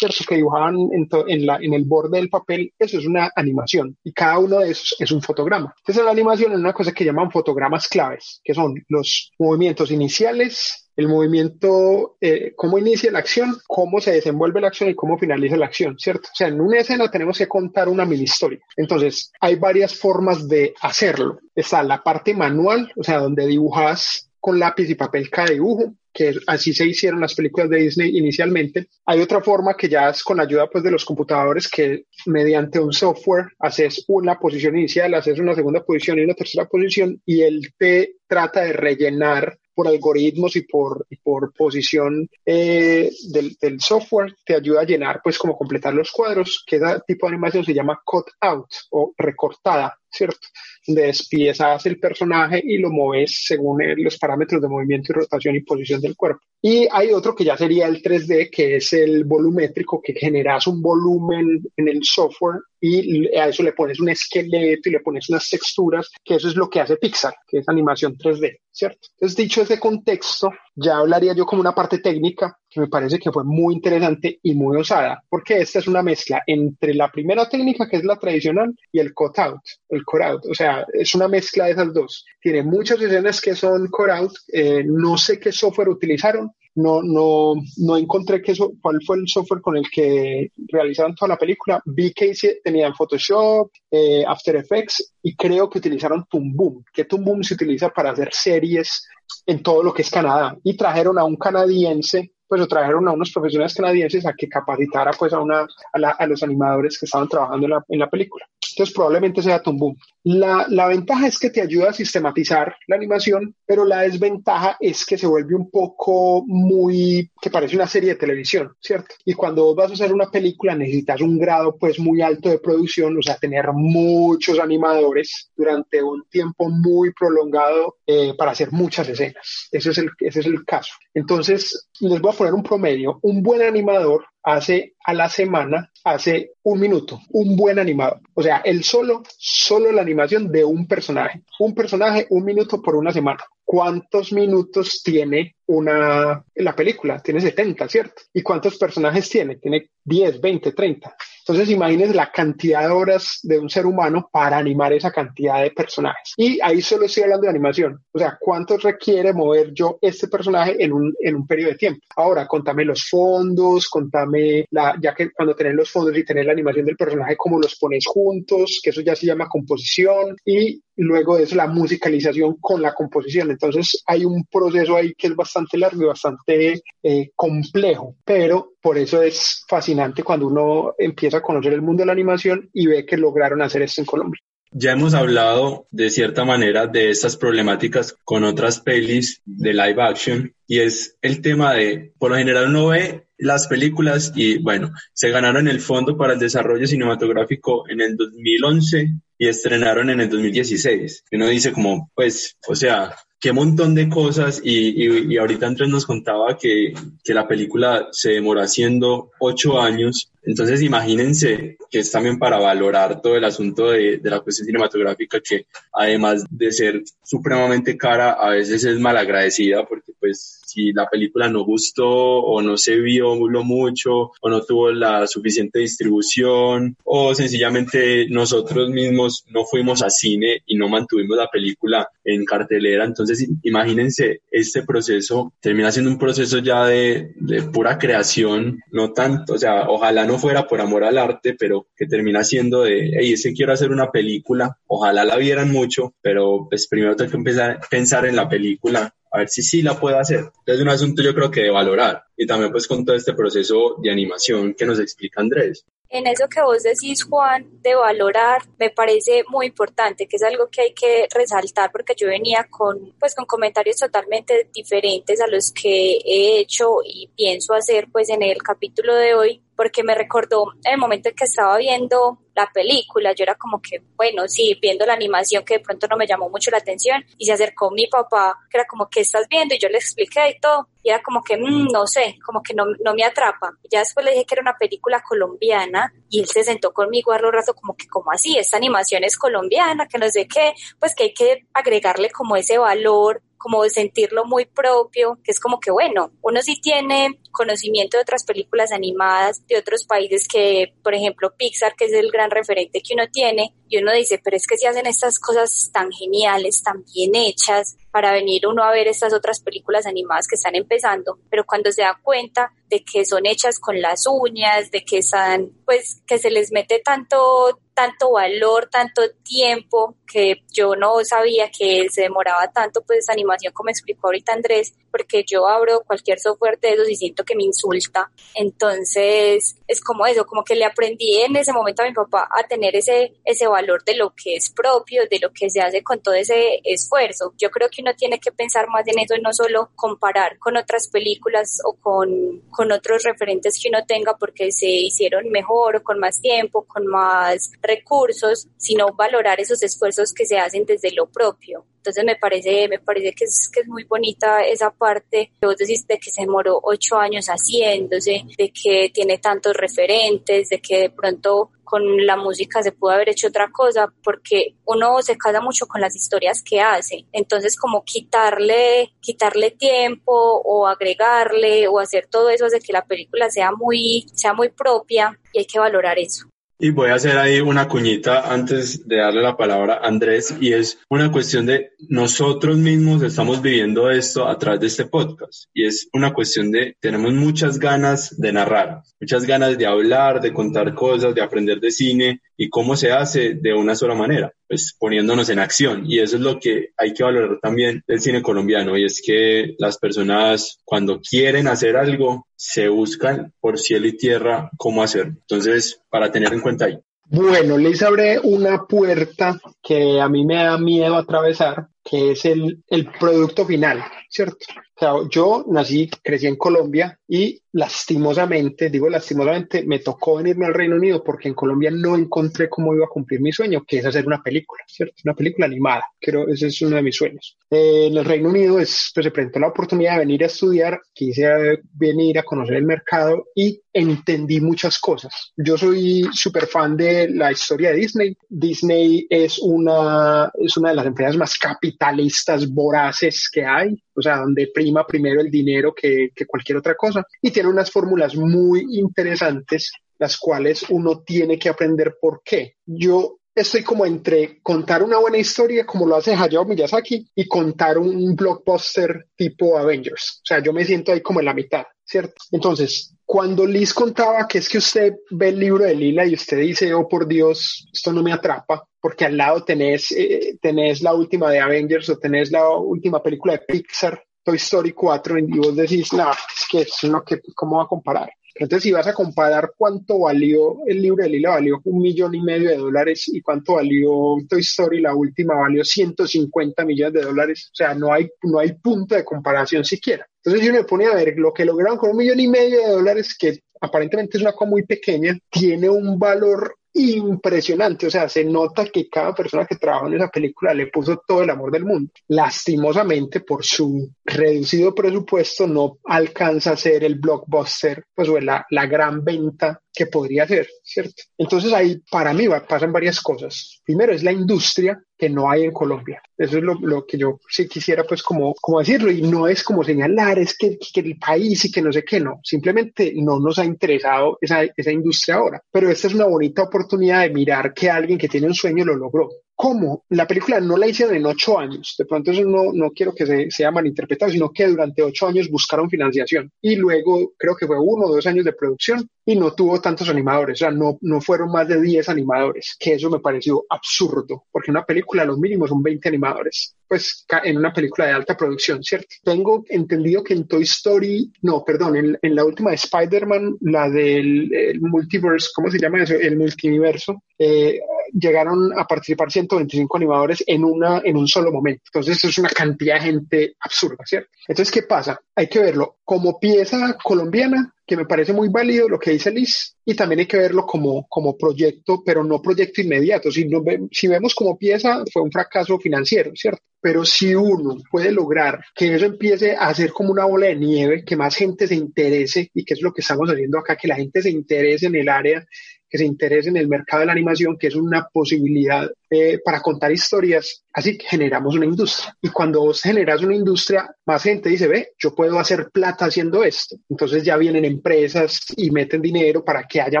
[0.00, 0.24] ¿Cierto?
[0.26, 4.12] Que dibujaban en, en, la, en el borde del papel, eso es una animación y
[4.12, 5.74] cada uno de esos es un fotograma.
[5.78, 10.90] Entonces la animación es una cosa que llaman fotogramas claves, que son los movimientos iniciales,
[10.96, 15.56] el movimiento, eh, cómo inicia la acción, cómo se desenvuelve la acción y cómo finaliza
[15.56, 16.28] la acción, ¿cierto?
[16.32, 18.58] O sea, en una escena tenemos que contar una mini historia.
[18.76, 21.38] Entonces, hay varias formas de hacerlo.
[21.54, 26.34] Está la parte manual, o sea, donde dibujas con lápiz y papel cada dibujo que
[26.46, 28.88] así se hicieron las películas de Disney inicialmente.
[29.06, 32.92] Hay otra forma que ya es con ayuda pues de los computadores que mediante un
[32.92, 37.72] software haces una posición inicial, haces una segunda posición y una tercera posición y él
[37.78, 44.34] te trata de rellenar por algoritmos y por, y por posición eh, del, del, software,
[44.44, 47.72] te ayuda a llenar, pues como completar los cuadros, que ese tipo de animación se
[47.72, 50.48] llama cut out o recortada, ¿cierto?
[50.86, 56.00] Despiezas el personaje y lo mueves según los parámetros de movimiento y rotación y posición
[56.00, 56.40] del cuerpo.
[56.62, 60.82] Y hay otro que ya sería el 3D, que es el volumétrico, que generas un
[60.82, 65.48] volumen en el software y a eso le pones un esqueleto y le pones unas
[65.48, 69.08] texturas, que eso es lo que hace Pixar, que es animación 3D, ¿cierto?
[69.14, 73.32] Entonces, dicho ese contexto, ya hablaría yo como una parte técnica que me parece que
[73.32, 77.88] fue muy interesante y muy osada, porque esta es una mezcla entre la primera técnica,
[77.88, 81.72] que es la tradicional, y el cut-out, el cut-out, o sea, es una mezcla de
[81.72, 82.24] esas dos.
[82.40, 87.96] Tiene muchas escenas que son cut-out, eh, no sé qué software utilizaron, no, no, no
[87.96, 91.82] encontré que eso, cuál fue el software con el que realizaron toda la película.
[91.84, 97.24] Vi que tenían Photoshop, eh, After Effects y creo que utilizaron Toon Boom, que Toon
[97.24, 99.06] Boom se utiliza para hacer series
[99.46, 100.56] en todo lo que es Canadá.
[100.62, 105.12] Y trajeron a un canadiense pues lo trajeron a unos profesionales canadienses a que capacitara
[105.12, 108.10] pues a, una, a, la, a los animadores que estaban trabajando en la, en la
[108.10, 108.44] película.
[108.72, 109.96] Entonces probablemente sea Boom.
[110.24, 115.06] La, la ventaja es que te ayuda a sistematizar la animación, pero la desventaja es
[115.06, 119.14] que se vuelve un poco muy, que parece una serie de televisión, ¿cierto?
[119.24, 123.16] Y cuando vas a hacer una película necesitas un grado pues muy alto de producción,
[123.16, 129.68] o sea, tener muchos animadores durante un tiempo muy prolongado eh, para hacer muchas escenas.
[129.72, 130.92] Ese es el, ese es el caso.
[131.14, 133.18] Entonces, les voy a poner un promedio.
[133.22, 138.20] Un buen animador hace a la semana, hace un minuto, un buen animador.
[138.34, 141.42] O sea, el solo, solo la animación de un personaje.
[141.58, 143.44] Un personaje, un minuto por una semana.
[143.70, 147.22] ¿cuántos minutos tiene una, la película?
[147.22, 148.22] Tiene 70, ¿cierto?
[148.34, 149.58] ¿Y cuántos personajes tiene?
[149.58, 151.16] Tiene 10, 20, 30.
[151.50, 155.70] Entonces imagínense la cantidad de horas de un ser humano para animar esa cantidad de
[155.72, 156.34] personajes.
[156.36, 158.00] Y ahí solo estoy hablando de animación.
[158.12, 162.00] O sea, ¿cuánto requiere mover yo este personaje en un, en un periodo de tiempo?
[162.16, 166.52] Ahora, contame los fondos, contame, la, ya que cuando tenés los fondos y tenés la
[166.52, 170.36] animación del personaje, cómo los pones juntos, que eso ya se llama composición.
[170.44, 173.50] Y luego eso la musicalización con la composición.
[173.50, 178.98] Entonces hay un proceso ahí que es bastante largo y bastante eh, complejo, pero por
[178.98, 183.06] eso es fascinante cuando uno empieza a conocer el mundo de la animación y ve
[183.06, 184.40] que lograron hacer esto en Colombia.
[184.72, 190.54] Ya hemos hablado de cierta manera de estas problemáticas con otras pelis de live action
[190.64, 195.30] y es el tema de, por lo general uno ve las películas y bueno, se
[195.30, 201.24] ganaron el fondo para el desarrollo cinematográfico en el 2011 y estrenaron en el 2016.
[201.30, 205.66] Y uno dice como, pues, o sea, qué montón de cosas y, y, y ahorita
[205.66, 206.92] Andrés nos contaba que,
[207.24, 210.30] que, la película se demoró haciendo ocho años.
[210.42, 215.40] Entonces imagínense que es también para valorar todo el asunto de, de, la cuestión cinematográfica
[215.40, 221.48] que además de ser supremamente cara, a veces es malagradecida porque pues si la película
[221.48, 227.34] no gustó o no se vio lo mucho o no tuvo la suficiente distribución o
[227.34, 233.04] sencillamente nosotros mismos no fuimos a cine y no mantuvimos la película en cartelera.
[233.04, 239.54] Entonces imagínense, este proceso termina siendo un proceso ya de, de pura creación, no tanto,
[239.54, 243.32] o sea, ojalá no fuera por amor al arte, pero que termina siendo de, hey,
[243.32, 247.80] ese quiero hacer una película, ojalá la vieran mucho, pero pues primero tengo que empezar
[247.90, 250.50] pensar en la película a ver si sí la puedo hacer.
[250.66, 253.96] Es un asunto yo creo que de valorar y también pues con todo este proceso
[254.02, 255.84] de animación que nos explica Andrés.
[256.12, 260.68] En eso que vos decís, Juan, de valorar, me parece muy importante, que es algo
[260.68, 265.70] que hay que resaltar porque yo venía con, pues, con comentarios totalmente diferentes a los
[265.70, 270.74] que he hecho y pienso hacer pues en el capítulo de hoy porque me recordó
[270.84, 275.06] el momento en que estaba viendo la película, yo era como que, bueno, sí, viendo
[275.06, 278.06] la animación que de pronto no me llamó mucho la atención y se acercó mi
[278.06, 279.74] papá, que era como, ¿qué estás viendo?
[279.74, 282.74] Y yo le expliqué y todo, y era como que, mmm, no sé, como que
[282.74, 283.72] no, no me atrapa.
[283.82, 287.32] Y ya después le dije que era una película colombiana y él se sentó conmigo
[287.32, 288.58] a lo rato como que, como así?
[288.58, 292.76] Esta animación es colombiana, que no sé qué, pues que hay que agregarle como ese
[292.76, 298.22] valor como sentirlo muy propio, que es como que, bueno, uno sí tiene conocimiento de
[298.22, 303.00] otras películas animadas de otros países que, por ejemplo, Pixar, que es el gran referente
[303.00, 306.82] que uno tiene, y uno dice, pero es que si hacen estas cosas tan geniales,
[306.82, 311.38] tan bien hechas, para venir uno a ver estas otras películas animadas que están empezando,
[311.48, 315.70] pero cuando se da cuenta de que son hechas con las uñas, de que están,
[315.84, 322.06] pues, que se les mete tanto tanto valor, tanto tiempo, que yo no sabía que
[322.08, 326.78] se demoraba tanto, pues esa animación como explicó ahorita Andrés, porque yo abro cualquier software
[326.80, 328.30] de esos y siento que me insulta.
[328.54, 332.66] Entonces, es como eso, como que le aprendí en ese momento a mi papá a
[332.66, 336.22] tener ese, ese valor de lo que es propio, de lo que se hace con
[336.22, 337.52] todo ese esfuerzo.
[337.58, 340.76] Yo creo que uno tiene que pensar más en eso y no solo comparar con
[340.76, 346.02] otras películas o con, con otros referentes que uno tenga porque se hicieron mejor o
[346.02, 351.26] con más tiempo, con más recursos, sino valorar esos esfuerzos que se hacen desde lo
[351.26, 351.84] propio.
[352.00, 355.76] Entonces me parece, me parece que es, que es muy bonita esa parte que vos
[355.76, 360.98] decís de que se demoró ocho años haciéndose, de que tiene tantos referentes, de que
[360.98, 365.60] de pronto con la música se pudo haber hecho otra cosa, porque uno se casa
[365.60, 367.26] mucho con las historias que hace.
[367.32, 373.50] Entonces, como quitarle, quitarle tiempo o agregarle o hacer todo eso hace que la película
[373.50, 376.49] sea muy, sea muy propia y hay que valorar eso.
[376.82, 380.72] Y voy a hacer ahí una cuñita antes de darle la palabra a Andrés y
[380.72, 385.84] es una cuestión de nosotros mismos estamos viviendo esto a través de este podcast y
[385.84, 390.94] es una cuestión de tenemos muchas ganas de narrar, muchas ganas de hablar, de contar
[390.94, 395.48] cosas, de aprender de cine y cómo se hace de una sola manera, pues poniéndonos
[395.48, 399.06] en acción y eso es lo que hay que valorar también del cine colombiano y
[399.06, 405.02] es que las personas cuando quieren hacer algo se buscan por cielo y tierra cómo
[405.02, 405.36] hacerlo.
[405.40, 406.98] Entonces, para tener en cuenta ahí.
[407.24, 412.82] Bueno, les abre una puerta que a mí me da miedo atravesar, que es el,
[412.88, 414.56] el producto final, ¿cierto?
[414.96, 420.74] O sea, yo nací, crecí en Colombia y lastimosamente, digo lastimosamente, me tocó venirme al
[420.74, 424.04] Reino Unido porque en Colombia no encontré cómo iba a cumplir mi sueño, que es
[424.04, 425.14] hacer una película, ¿cierto?
[425.24, 427.56] Una película animada, creo ese es uno de mis sueños.
[427.70, 431.00] Eh, en el Reino Unido es, pues, se presentó la oportunidad de venir a estudiar,
[431.14, 435.52] quise venir a conocer el mercado y entendí muchas cosas.
[435.56, 438.36] Yo soy súper fan de la historia de Disney.
[438.48, 444.22] Disney es una, es una de las empresas más capitales capitalistas voraces que hay, o
[444.22, 447.24] sea, donde prima primero el dinero que, cualquier otra cosa.
[447.42, 452.76] Y tiene unas fórmulas muy interesantes, las cuales uno tiene que aprender por qué.
[452.86, 457.98] Yo estoy como entre contar una buena historia como lo hace Hayao Miyazaki y contar
[457.98, 460.40] un blockbuster tipo Avengers.
[460.42, 462.34] O sea, yo me siento ahí como en la mitad, ¿cierto?
[462.52, 466.58] Entonces, cuando Liz contaba que es que usted ve el libro de Lila y usted
[466.58, 471.14] dice, oh por Dios, esto no me atrapa, porque al lado tenés, eh, tenés la
[471.14, 475.76] última de Avengers o tenés la última película de Pixar, Toy Story 4, y vos
[475.76, 478.30] decís, no, es que es lo que, ¿cómo va a comparar?
[478.54, 482.42] Entonces, si vas a comparar cuánto valió el libro de Lila, valió un millón y
[482.42, 487.70] medio de dólares y cuánto valió Toy Story, la última, valió 150 millones de dólares.
[487.72, 490.26] O sea, no hay, no hay punto de comparación siquiera.
[490.44, 492.88] Entonces yo me pone a ver lo que lograron con un millón y medio de
[492.88, 498.44] dólares, que aparentemente es una cosa muy pequeña, tiene un valor impresionante, o sea, se
[498.44, 501.84] nota que cada persona que trabajó en esa película le puso todo el amor del
[501.84, 502.10] mundo.
[502.28, 508.86] Lastimosamente, por su reducido presupuesto, no alcanza a ser el blockbuster, pues o la, la
[508.86, 511.22] gran venta que podría ser, ¿cierto?
[511.36, 513.80] Entonces ahí para mí pasan varias cosas.
[513.84, 516.22] Primero es la industria que no hay en Colombia.
[516.36, 519.84] Eso es lo, que yo sí quisiera pues como, como decirlo y no es como
[519.84, 522.40] señalar, es que, que, el país y que no sé qué, no.
[522.42, 525.62] Simplemente no nos ha interesado esa, esa industria ahora.
[525.70, 528.96] Pero esta es una bonita oportunidad de mirar que alguien que tiene un sueño lo
[528.96, 529.28] logró
[529.60, 531.94] cómo la película no la hicieron en ocho años.
[531.98, 535.50] De pronto eso no, no quiero que se, sea malinterpretado, sino que durante ocho años
[535.50, 536.50] buscaron financiación.
[536.62, 540.08] Y luego creo que fue uno o dos años de producción y no tuvo tantos
[540.08, 544.44] animadores, o sea, no, no fueron más de diez animadores, que eso me pareció absurdo,
[544.50, 548.82] porque una película los mínimos son 20 animadores pues en una película de alta producción,
[548.82, 549.14] ¿cierto?
[549.22, 554.50] Tengo entendido que en Toy Story, no, perdón, en, la última de Spider-Man, la del
[554.80, 556.14] multiverse, ¿cómo se llama eso?
[556.14, 557.78] El multiverso, eh,
[558.12, 561.84] llegaron a participar 125 animadores en, una, en un solo momento.
[561.94, 564.30] Entonces, es una cantidad de gente absurda, ¿cierto?
[564.48, 565.20] Entonces, ¿qué pasa?
[565.36, 569.76] Hay que verlo como pieza colombiana, que me parece muy válido lo que dice Liz,
[569.90, 573.30] y también hay que verlo como, como proyecto, pero no proyecto inmediato.
[573.30, 576.62] Si, no si vemos como pieza, fue un fracaso financiero, ¿cierto?
[576.80, 581.04] Pero si uno puede lograr que eso empiece a ser como una bola de nieve,
[581.04, 583.96] que más gente se interese, y que es lo que estamos haciendo acá, que la
[583.96, 585.44] gente se interese en el área
[585.90, 589.60] que se interese en el mercado de la animación, que es una posibilidad eh, para
[589.60, 590.64] contar historias.
[590.72, 592.16] Así que generamos una industria.
[592.22, 596.44] Y cuando vos generas una industria, más gente dice, ve, yo puedo hacer plata haciendo
[596.44, 596.76] esto.
[596.88, 600.00] Entonces ya vienen empresas y meten dinero para que haya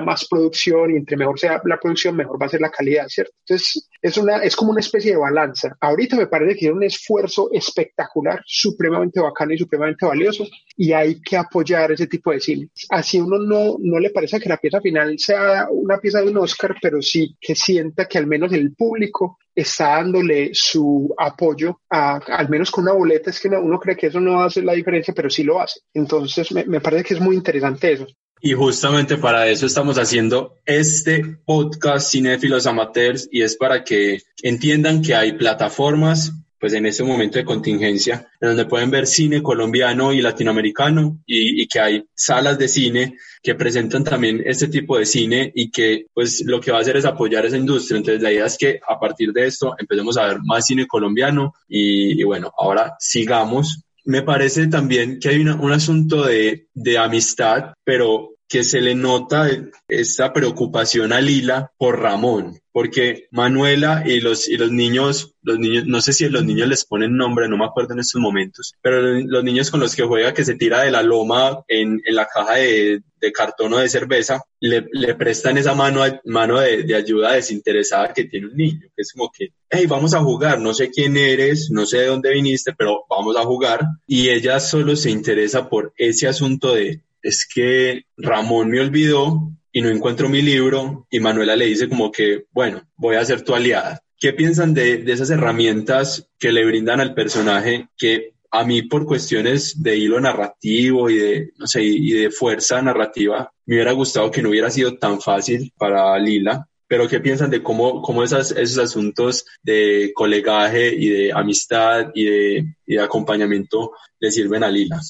[0.00, 3.32] más producción y entre mejor sea la producción, mejor va a ser la calidad, ¿cierto?
[3.46, 5.76] Entonces es, una, es como una especie de balanza.
[5.80, 11.20] Ahorita me parece que es un esfuerzo espectacular, supremamente bacano y supremamente valioso y hay
[11.20, 12.68] que apoyar ese tipo de cine.
[12.90, 16.38] Así uno no, no le parece que la pieza final sea una pieza de un
[16.38, 22.16] Oscar, pero sí que sienta que al menos el público está dándole su apoyo, a,
[22.16, 25.14] al menos con una boleta, es que uno cree que eso no hacer la diferencia,
[25.14, 25.80] pero sí lo hace.
[25.92, 28.06] Entonces me, me parece que es muy interesante eso.
[28.42, 35.02] Y justamente para eso estamos haciendo este podcast Cinéfilos Amateurs y es para que entiendan
[35.02, 40.12] que hay plataformas pues en este momento de contingencia, en donde pueden ver cine colombiano
[40.12, 45.50] y latinoamericano y, que hay salas de cine que presentan también este tipo de cine
[45.54, 47.96] y que pues lo que va a hacer es apoyar esa industria.
[47.96, 51.54] Entonces la idea es que a partir de esto empecemos a ver más cine colombiano
[51.66, 53.82] y bueno, ahora sigamos.
[54.10, 58.96] Me parece también que hay una, un asunto de, de amistad, pero que se le
[58.96, 59.48] nota
[59.86, 65.86] esta preocupación a Lila por Ramón, porque Manuela y los, y los niños, los niños,
[65.86, 69.02] no sé si los niños les ponen nombre, no me acuerdo en estos momentos, pero
[69.02, 72.26] los niños con los que juega, que se tira de la loma en, en la
[72.26, 76.96] caja de, de, cartón o de cerveza, le, le prestan esa mano, mano de, de,
[76.96, 80.74] ayuda desinteresada que tiene un niño, que es como que, hey, vamos a jugar, no
[80.74, 83.86] sé quién eres, no sé de dónde viniste, pero vamos a jugar.
[84.08, 89.82] Y ella solo se interesa por ese asunto de, es que Ramón me olvidó y
[89.82, 93.54] no encuentro mi libro y Manuela le dice como que, bueno, voy a ser tu
[93.54, 94.02] aliada.
[94.18, 99.80] ¿Qué piensan de, esas herramientas que le brindan al personaje que a mí por cuestiones
[99.80, 104.42] de hilo narrativo y de, no sé, y de fuerza narrativa, me hubiera gustado que
[104.42, 108.78] no hubiera sido tan fácil para Lila, pero ¿qué piensan de cómo, cómo esas, esos
[108.78, 115.00] asuntos de colegaje y de amistad y de, y de acompañamiento le sirven a Lila?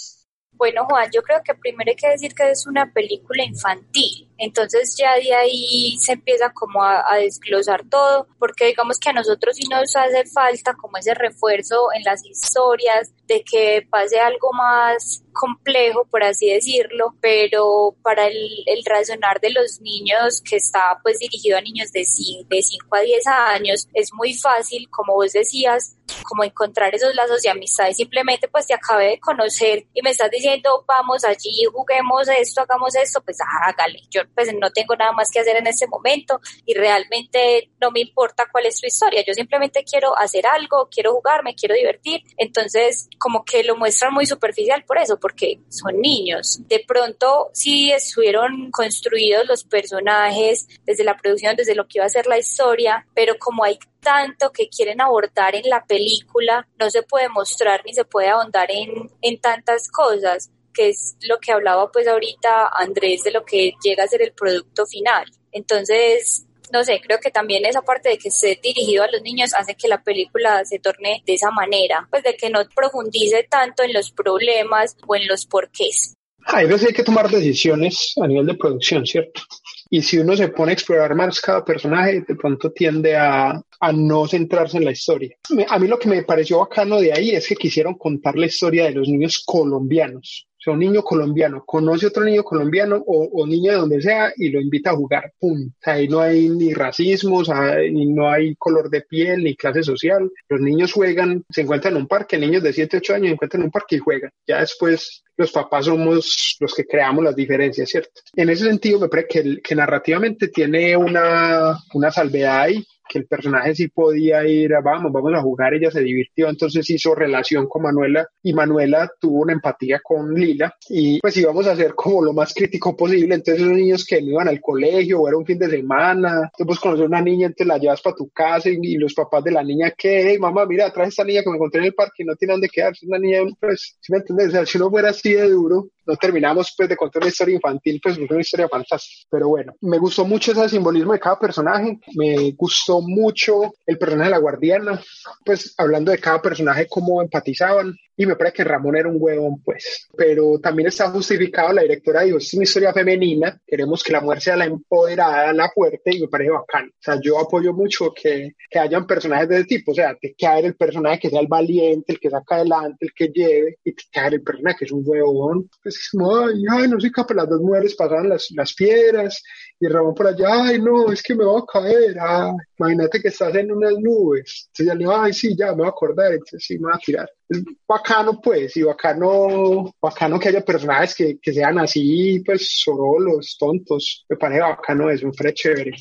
[0.61, 4.29] Bueno, Juan, yo creo que primero hay que decir que es una película infantil.
[4.41, 9.55] Entonces ya de ahí se empieza como a, desglosar todo, porque digamos que a nosotros
[9.55, 15.23] sí nos hace falta como ese refuerzo en las historias, de que pase algo más
[15.33, 21.59] complejo, por así decirlo, pero para el, razonar de los niños que está pues dirigido
[21.59, 25.97] a niños de 5 de cinco a 10 años, es muy fácil, como vos decías,
[26.25, 30.11] como encontrar esos lazos de amistad y simplemente pues te acabé de conocer y me
[30.11, 34.01] estás diciendo vamos allí, juguemos esto, hagamos esto, pues hágale.
[34.11, 38.01] Yo pues no tengo nada más que hacer en ese momento y realmente no me
[38.01, 39.25] importa cuál es tu historia.
[39.27, 42.23] Yo simplemente quiero hacer algo, quiero jugar, me quiero divertir.
[42.37, 46.61] Entonces como que lo muestran muy superficial por eso, porque son niños.
[46.69, 52.11] De pronto sí estuvieron construidos los personajes desde la producción, desde lo que iba a
[52.11, 57.03] ser la historia, pero como hay tanto que quieren abordar en la película, no se
[57.03, 61.91] puede mostrar ni se puede ahondar en, en tantas cosas que es lo que hablaba
[61.91, 65.25] pues ahorita Andrés de lo que llega a ser el producto final.
[65.53, 69.53] Entonces, no sé, creo que también esa parte de que esté dirigido a los niños
[69.55, 73.83] hace que la película se torne de esa manera, pues de que no profundice tanto
[73.83, 76.15] en los problemas o en los porqués.
[76.47, 79.43] Hay veces hay que tomar decisiones a nivel de producción, ¿cierto?
[79.91, 83.93] Y si uno se pone a explorar más cada personaje, de pronto tiende a, a
[83.93, 85.37] no centrarse en la historia.
[85.69, 88.85] A mí lo que me pareció bacano de ahí es que quisieron contar la historia
[88.85, 90.47] de los niños colombianos.
[90.61, 94.51] O sea, un niño colombiano conoce otro niño colombiano o, niño de donde sea y
[94.51, 95.33] lo invita a jugar.
[95.39, 95.69] ¡Pum!
[95.69, 99.57] O sea, ahí no hay ni racismo, o sea, no hay color de piel, ni
[99.57, 100.31] clase social.
[100.51, 103.63] Los niños juegan, se encuentran en un parque, niños de 7, 8 años se encuentran
[103.63, 104.31] en un parque y juegan.
[104.47, 108.21] Ya después los papás somos los que creamos las diferencias, ¿cierto?
[108.37, 113.27] En ese sentido, me parece que, que narrativamente tiene una, una salvedad ahí que el
[113.27, 117.83] personaje sí podía ir, vamos, vamos a jugar, ella se divirtió, entonces hizo relación con
[117.83, 122.33] Manuela y Manuela tuvo una empatía con Lila y pues íbamos a hacer como lo
[122.33, 125.59] más crítico posible, entonces los niños que no iban al colegio o era un fin
[125.59, 129.43] de semana, entonces conocer una niña, entonces la llevas para tu casa y, los papás
[129.45, 131.95] de la niña que, hey, mamá, mira, trae esta niña que me encontré en el
[131.95, 134.79] parque y no tiene dónde quedarse, una niña, pues, si me entiendes, o sea, si
[134.79, 138.31] uno fuera así de duro, no terminamos pues de contar una historia infantil, pues es
[138.31, 139.29] una historia fantástica.
[139.31, 144.29] Pero bueno, me gustó mucho ese simbolismo de cada personaje, me gustó mucho el personaje
[144.29, 145.01] de la guardiana,
[145.45, 149.63] pues hablando de cada personaje, cómo empatizaban, y me parece que Ramón era un huevón,
[149.65, 150.07] pues.
[150.15, 154.43] Pero también está justificado, la directora dijo, es una historia femenina, queremos que la mujer
[154.43, 156.89] sea la empoderada, la fuerte, y me parece bacán.
[156.89, 160.35] O sea, yo apoyo mucho que, que hayan personajes de ese tipo, o sea, que
[160.47, 163.95] haya el personaje que sea el valiente, el que saca adelante, el que lleve, y
[163.95, 165.71] que haya el personaje que es un huevón.
[165.83, 169.43] Pues es como, ay, ay, no soy capaz, las dos mujeres pasaban las, las piedras,
[169.81, 173.29] y Ramón por allá, ay, no, es que me voy a caer, ah, imagínate que
[173.29, 174.67] estás en unas nubes.
[174.67, 176.93] Entonces ya le digo, ay, sí, ya me voy a acordar, entonces sí, me voy
[176.97, 177.31] a tirar.
[177.51, 183.57] Es bacano, pues, y bacano, bacano que haya personajes que, que sean así, pues, sorolos,
[183.59, 184.25] tontos.
[184.29, 185.93] Me parece bacano eso, un chévere.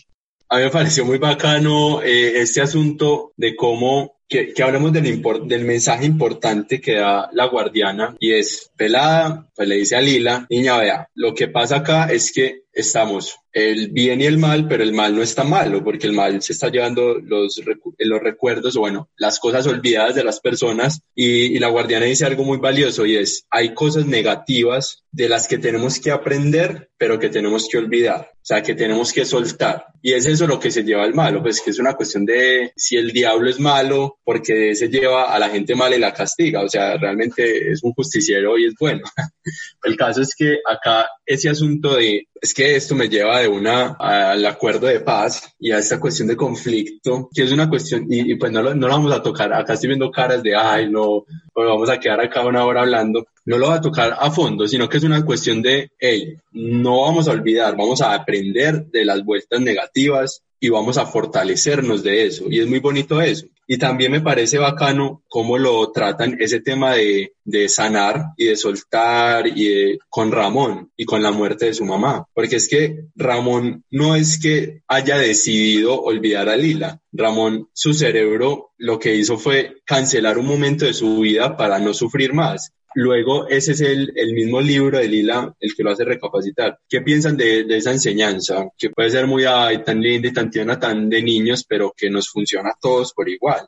[0.47, 5.22] A mí me pareció muy bacano eh, este asunto de cómo que, que hablemos del,
[5.45, 10.45] del mensaje importante que da la guardiana y es pelada, pues le dice a Lila,
[10.50, 14.84] niña, vea, lo que pasa acá es que estamos el bien y el mal, pero
[14.84, 17.60] el mal no está malo, porque el mal se está llevando los,
[17.98, 21.02] los recuerdos, bueno, las cosas olvidadas de las personas.
[21.16, 25.48] Y, y, la guardiana dice algo muy valioso y es, hay cosas negativas de las
[25.48, 29.86] que tenemos que aprender, pero que tenemos que olvidar, o sea, que tenemos que soltar.
[30.02, 32.74] Y es eso lo que se lleva al malo, pues que es una cuestión de
[32.76, 36.62] si el diablo es malo, porque se lleva a la gente mala y la castiga,
[36.62, 39.04] o sea, realmente es un justiciero y es bueno.
[39.84, 43.95] el caso es que acá ese asunto de, es que esto me lleva de una
[43.97, 48.36] al acuerdo de paz y a esta cuestión de conflicto, que es una cuestión, y,
[48.36, 51.24] pues no lo, no lo vamos a tocar, acá estoy viendo caras de, ay, no,
[51.54, 54.68] pues vamos a quedar acá una hora hablando, no lo va a tocar a fondo,
[54.68, 59.06] sino que es una cuestión de, hey, no vamos a olvidar, vamos a aprender de
[59.06, 62.46] las vueltas negativas y vamos a fortalecernos de eso.
[62.50, 63.48] Y es muy bonito eso.
[63.72, 68.56] Y también me parece bacano cómo lo tratan ese tema de, de sanar y de
[68.56, 72.26] soltar y con Ramón y con la muerte de su mamá.
[72.34, 77.00] Porque es que Ramón no es que haya decidido olvidar a Lila.
[77.12, 81.94] Ramón, su cerebro lo que hizo fue cancelar un momento de su vida para no
[81.94, 82.72] sufrir más.
[82.96, 86.80] Luego, ese es el, el, mismo libro de Lila el que lo hace recapacitar.
[86.90, 88.68] ¿Qué piensan de, de esa enseñanza?
[88.78, 92.10] Que puede ser muy ay, tan linda y tan tierna, tan de niños, pero que
[92.10, 93.68] nos funciona a todos por igual.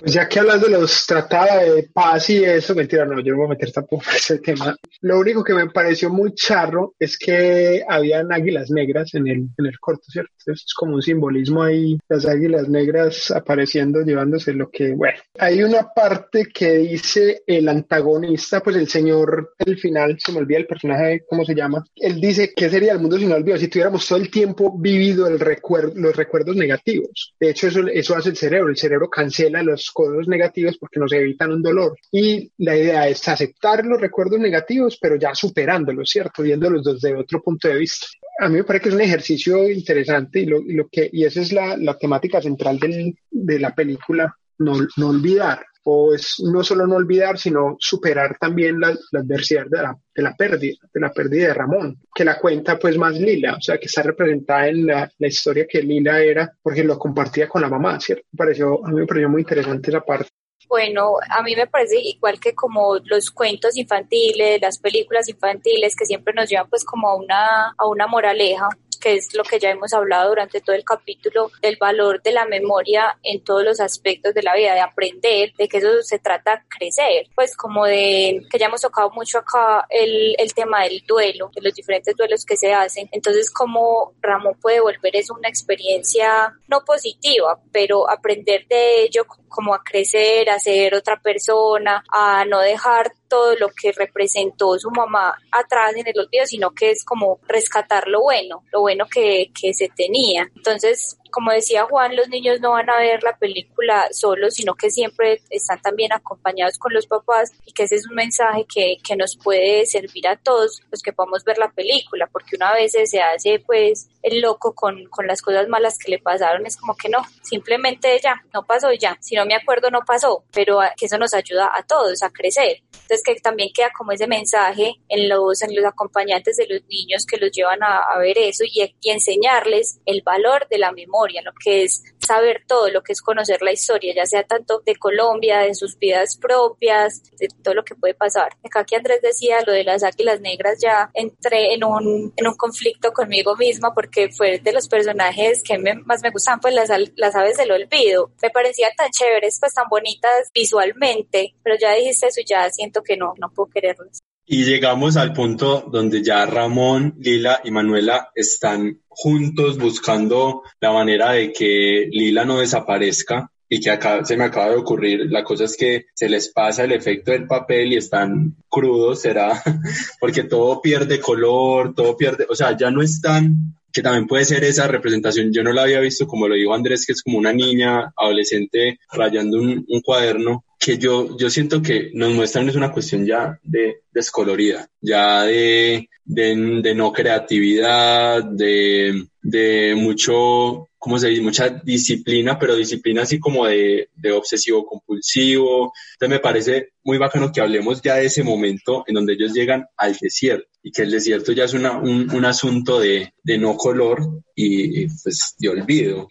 [0.00, 3.38] Pues ya que hablas de los tratados de paz y eso, mentira, no, yo no
[3.38, 4.74] voy a meter tampoco ese tema.
[5.02, 9.66] Lo único que me pareció muy charro es que habían águilas negras en el, en
[9.66, 10.32] el corto, ¿cierto?
[10.46, 15.18] Es como un simbolismo ahí, las águilas negras apareciendo, llevándose lo que, bueno.
[15.38, 20.58] Hay una parte que dice el antagonista, pues el señor, el final, se me olvida
[20.58, 21.84] el personaje, ¿cómo se llama?
[21.96, 23.58] Él dice, ¿qué sería el mundo sin olvido?
[23.58, 27.34] Si tuviéramos todo el tiempo vivido el recuerdo, los recuerdos negativos.
[27.38, 31.12] De hecho, eso, eso hace el cerebro, el cerebro cancela los cosas negativos porque nos
[31.12, 31.96] evitan un dolor.
[32.10, 36.42] Y la idea es aceptar los recuerdos negativos, pero ya superándolos, ¿cierto?
[36.42, 38.06] Viéndolos desde otro punto de vista.
[38.38, 41.24] A mí me parece que es un ejercicio interesante y, lo, y lo que, y
[41.24, 46.36] esa es la, la temática central del, de la película, no, no olvidar tocó es
[46.40, 51.00] no solo no olvidar, sino superar también la, adversidad de la, de la, pérdida, de
[51.00, 54.68] la pérdida de Ramón, que la cuenta pues más Lila, o sea, que está representada
[54.68, 58.24] en la, la historia que Lila era, porque lo compartía con la mamá, ¿cierto?
[58.32, 60.28] Me pareció, a mí me pareció muy interesante esa parte.
[60.68, 66.06] Bueno, a mí me parece igual que como los cuentos infantiles, las películas infantiles que
[66.06, 68.68] siempre nos llevan pues como a una, a una moraleja
[69.00, 72.44] que es lo que ya hemos hablado durante todo el capítulo del valor de la
[72.44, 76.64] memoria en todos los aspectos de la vida, de aprender, de que eso se trata
[76.68, 81.50] crecer, pues como de que ya hemos tocado mucho acá el, el tema del duelo,
[81.54, 86.52] de los diferentes duelos que se hacen, entonces como Ramón puede volver es una experiencia
[86.68, 92.60] no positiva, pero aprender de ello como a crecer, a ser otra persona, a no
[92.60, 97.38] dejar todo lo que representó su mamá atrás en el olvido, sino que es como
[97.48, 100.50] rescatar lo bueno, lo bueno que, que se tenía.
[100.54, 104.90] Entonces, como decía Juan, los niños no van a ver la película solos, sino que
[104.90, 109.16] siempre están también acompañados con los papás y que ese es un mensaje que, que
[109.16, 113.20] nos puede servir a todos los que podamos ver la película, porque una vez se
[113.20, 117.08] hace pues el loco con, con las cosas malas que le pasaron, es como que
[117.08, 121.18] no, simplemente ya, no pasó ya, si no me acuerdo no pasó, pero que eso
[121.18, 122.82] nos ayuda a todos a crecer.
[122.92, 127.26] Entonces que también queda como ese mensaje en los, en los acompañantes de los niños
[127.26, 131.19] que los llevan a, a ver eso y, y enseñarles el valor de la memoria
[131.26, 134.96] lo que es saber todo, lo que es conocer la historia, ya sea tanto de
[134.96, 138.52] Colombia, de sus vidas propias, de todo lo que puede pasar.
[138.64, 142.54] Acá que Andrés decía lo de las águilas negras, ya entré en un, en un
[142.54, 147.34] conflicto conmigo misma porque fue de los personajes que más me gustan, pues las, las
[147.34, 148.30] aves del olvido.
[148.42, 153.16] Me parecían tan chéveres, pues tan bonitas visualmente, pero ya dijiste eso ya siento que
[153.16, 154.20] no, no puedo quererlas.
[154.52, 161.34] Y llegamos al punto donde ya Ramón, Lila y Manuela están juntos buscando la manera
[161.34, 165.66] de que Lila no desaparezca y que acá se me acaba de ocurrir, la cosa
[165.66, 169.62] es que se les pasa el efecto del papel y están crudos, será
[170.20, 174.64] porque todo pierde color, todo pierde, o sea, ya no están que también puede ser
[174.64, 175.52] esa representación.
[175.52, 178.98] Yo no la había visto, como lo dijo Andrés, que es como una niña adolescente
[179.12, 183.60] rayando un, un cuaderno, que yo, yo siento que nos muestran es una cuestión ya
[183.62, 191.42] de descolorida, ya de, de, no creatividad, de, de mucho, ¿cómo se dice?
[191.42, 195.92] Mucha disciplina, pero disciplina así como de, de obsesivo compulsivo.
[196.14, 199.84] Entonces me parece muy bacano que hablemos ya de ese momento en donde ellos llegan
[199.98, 203.76] al desierto y que el desierto ya es una, un, un asunto de, de no
[203.76, 206.26] color y pues de olvido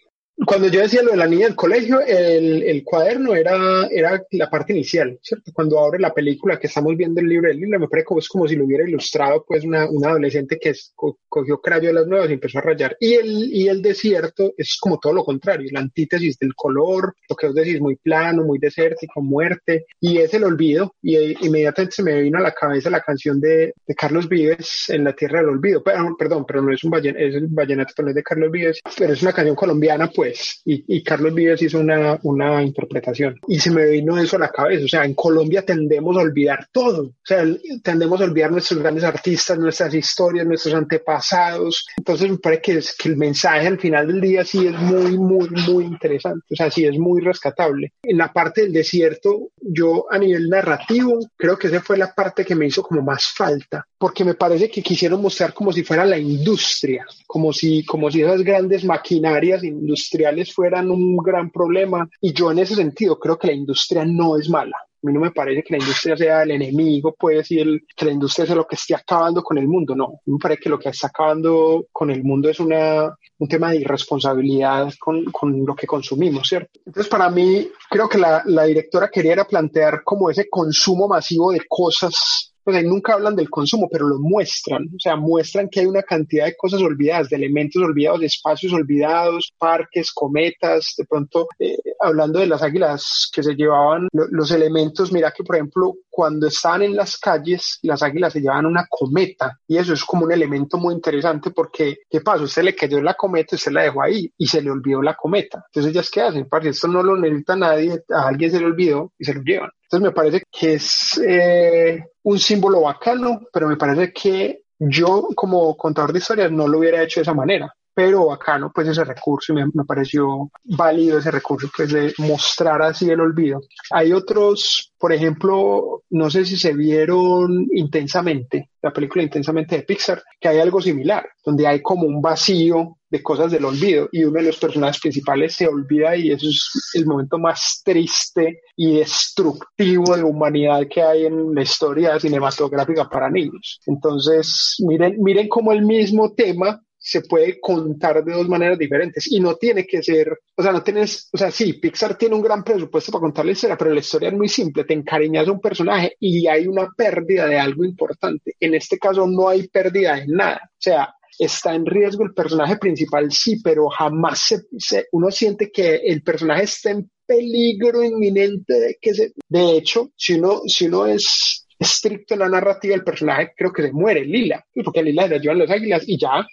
[0.46, 4.48] cuando yo decía lo de la niña del colegio, el, el, cuaderno era, era la
[4.48, 5.52] parte inicial, ¿cierto?
[5.52, 8.28] Cuando abre la película que estamos viendo el libro del libro, me parece como, es
[8.28, 11.60] como si lo hubiera ilustrado pues una, una adolescente que es, co, cogió
[11.92, 12.96] las nuevas y empezó a rayar.
[13.00, 17.36] Y el, y el desierto es como todo lo contrario, la antítesis del color, lo
[17.36, 20.94] que vos decís, muy plano, muy desértico, muerte, y es el olvido.
[21.02, 24.86] Y eh, inmediatamente se me vino a la cabeza la canción de, de Carlos Vives,
[24.88, 25.82] En la Tierra del Olvido.
[25.82, 29.22] Perdón, pero no es un vallenato, es el vallenato, no de Carlos Vives, pero es
[29.22, 33.36] una canción colombiana, pues y, Carlos Vives hizo una, una interpretación.
[33.48, 34.84] Y se me vino eso a la cabeza.
[34.84, 37.02] O sea, en Colombia tendemos a olvidar todo.
[37.06, 37.44] O sea,
[37.82, 41.86] tendemos a olvidar nuestros grandes artistas, nuestras historias, nuestros antepasados.
[41.96, 45.18] Entonces me parece que, es, que el mensaje al final del día sí es muy,
[45.18, 46.46] muy, muy interesante.
[46.50, 47.92] O sea, sí es muy rescatable.
[48.02, 52.44] En la parte del desierto, yo a nivel narrativo, creo que esa fue la parte
[52.44, 56.04] que me hizo como más falta, porque me parece que quisieron mostrar como si fuera
[56.04, 62.08] la industria, como si, como si esas grandes maquinarias industriales fueran un gran problema.
[62.20, 64.76] Y yo en ese sentido creo que la industria no es mala.
[65.02, 68.12] A mí no me parece que la industria sea el enemigo, puede decir que la
[68.12, 69.96] industria sea lo que esté acabando con el mundo.
[69.96, 73.70] No, me parece que lo que está acabando con el mundo es una, un tema
[73.70, 76.80] de irresponsabilidad con, con lo que consumimos, ¿cierto?
[76.84, 81.62] Entonces, para mí, creo que la, la directora quería plantear como ese consumo masivo de
[81.66, 85.86] cosas pues ahí nunca hablan del consumo, pero lo muestran, o sea, muestran que hay
[85.86, 91.48] una cantidad de cosas olvidadas, de elementos olvidados, de espacios olvidados, parques, cometas, de pronto,
[91.58, 96.48] eh, hablando de las águilas que se llevaban, los elementos, mira que por ejemplo, cuando
[96.48, 100.32] estaban en las calles, las águilas se llevaban una cometa, y eso es como un
[100.32, 102.44] elemento muy interesante porque, ¿qué pasa?
[102.44, 105.64] Usted le cayó la cometa, usted la dejó ahí y se le olvidó la cometa.
[105.68, 106.46] Entonces, ¿ellas qué hacen?
[106.46, 109.70] Parce, esto no lo necesita nadie, a alguien se le olvidó y se lo llevan.
[109.84, 115.74] Entonces me parece que es eh, un símbolo bacano, pero me parece que yo como
[115.74, 119.52] contador de historias no lo hubiera hecho de esa manera pero bacano pues ese recurso
[119.52, 123.60] y me, me pareció válido ese recurso pues de mostrar así el olvido.
[123.90, 130.22] Hay otros, por ejemplo, no sé si se vieron intensamente, la película intensamente de Pixar,
[130.40, 134.40] que hay algo similar, donde hay como un vacío de cosas del olvido y uno
[134.40, 140.16] de los personajes principales se olvida y eso es el momento más triste y destructivo
[140.16, 143.78] de humanidad que hay en la historia cinematográfica para niños.
[143.84, 149.40] Entonces, miren, miren cómo el mismo tema se puede contar de dos maneras diferentes y
[149.40, 152.62] no tiene que ser, o sea, no tienes, o sea, sí, Pixar tiene un gran
[152.62, 155.60] presupuesto para contar la historia, pero la historia es muy simple, te encariñas a un
[155.60, 158.54] personaje y hay una pérdida de algo importante.
[158.60, 162.76] En este caso no hay pérdida de nada, o sea, está en riesgo el personaje
[162.76, 164.40] principal, sí, pero jamás
[164.78, 169.32] se, uno siente que el personaje está en peligro inminente de que se...
[169.48, 173.82] De hecho, si uno, si uno es estricto en la narrativa, el personaje creo que
[173.82, 176.46] se muere, Lila, porque Lila le llevan las águilas y ya,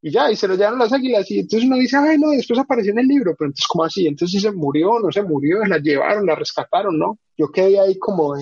[0.00, 2.58] y ya, y se lo llevan las águilas, y entonces uno dice, ay, no, después
[2.58, 4.06] apareció en el libro, pero entonces, ¿cómo así?
[4.06, 7.18] Entonces, se murió, no se murió, la llevaron, la rescataron, ¿no?
[7.36, 8.34] Yo quedé ahí como,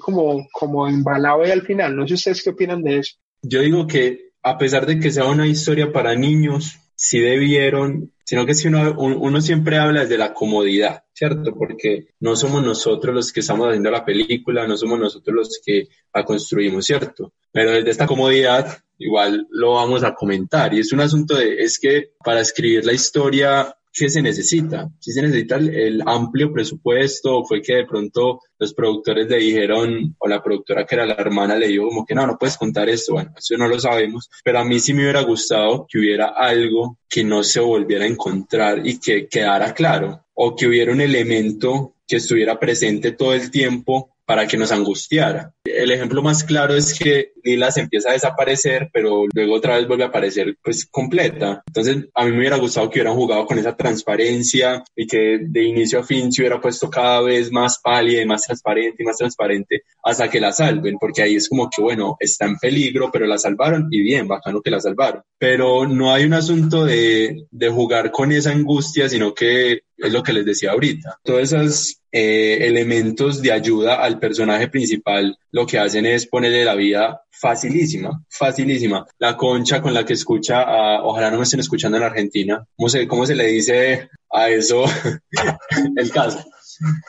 [0.00, 3.16] como, como embalado ahí al final, no sé ustedes qué opinan de eso.
[3.42, 8.44] Yo digo que a pesar de que sea una historia para niños, sí debieron, sino
[8.44, 11.54] que si uno, uno siempre habla de la comodidad, ¿cierto?
[11.54, 15.86] Porque no somos nosotros los que estamos haciendo la película, no somos nosotros los que
[16.12, 17.34] la construimos, ¿cierto?
[17.52, 21.78] Pero desde esta comodidad igual lo vamos a comentar y es un asunto de, es
[21.78, 24.88] que para escribir la historia ¿qué se necesita?
[25.00, 30.28] Si se necesita el, amplio presupuesto, fue que de pronto los productores le dijeron, o
[30.28, 33.14] la productora que era la hermana le dijo como que no, no puedes contar esto,
[33.14, 36.98] bueno, eso no lo sabemos, pero a mí sí me hubiera gustado que hubiera algo
[37.08, 41.94] que no se volviera a encontrar y que quedara claro, o que hubiera un elemento
[42.06, 45.54] que estuviera presente todo el tiempo para que nos angustiara.
[45.64, 49.88] El ejemplo más claro es que Lila se empieza a desaparecer, pero luego otra vez
[49.88, 51.62] vuelve a aparecer pues completa.
[51.66, 55.62] Entonces a mí me hubiera gustado que hubieran jugado con esa transparencia y que de
[55.62, 59.16] inicio a fin se hubiera puesto cada vez más pálida y más transparente y más
[59.16, 63.24] transparente hasta que la salven, porque ahí es como que bueno, está en peligro, pero
[63.24, 65.22] la salvaron y bien, bacano que la salvaron.
[65.38, 70.22] Pero no hay un asunto de, de jugar con esa angustia, sino que es lo
[70.22, 71.18] que les decía ahorita.
[71.24, 76.74] Todos esos eh, elementos de ayuda al personaje principal lo que hacen es ponerle la
[76.74, 79.06] vida facilísima, facilísima.
[79.18, 82.88] La concha con la que escucha, a, ojalá no me estén escuchando en Argentina, ¿cómo
[82.88, 84.84] se, cómo se le dice a eso?
[85.96, 86.44] el caso.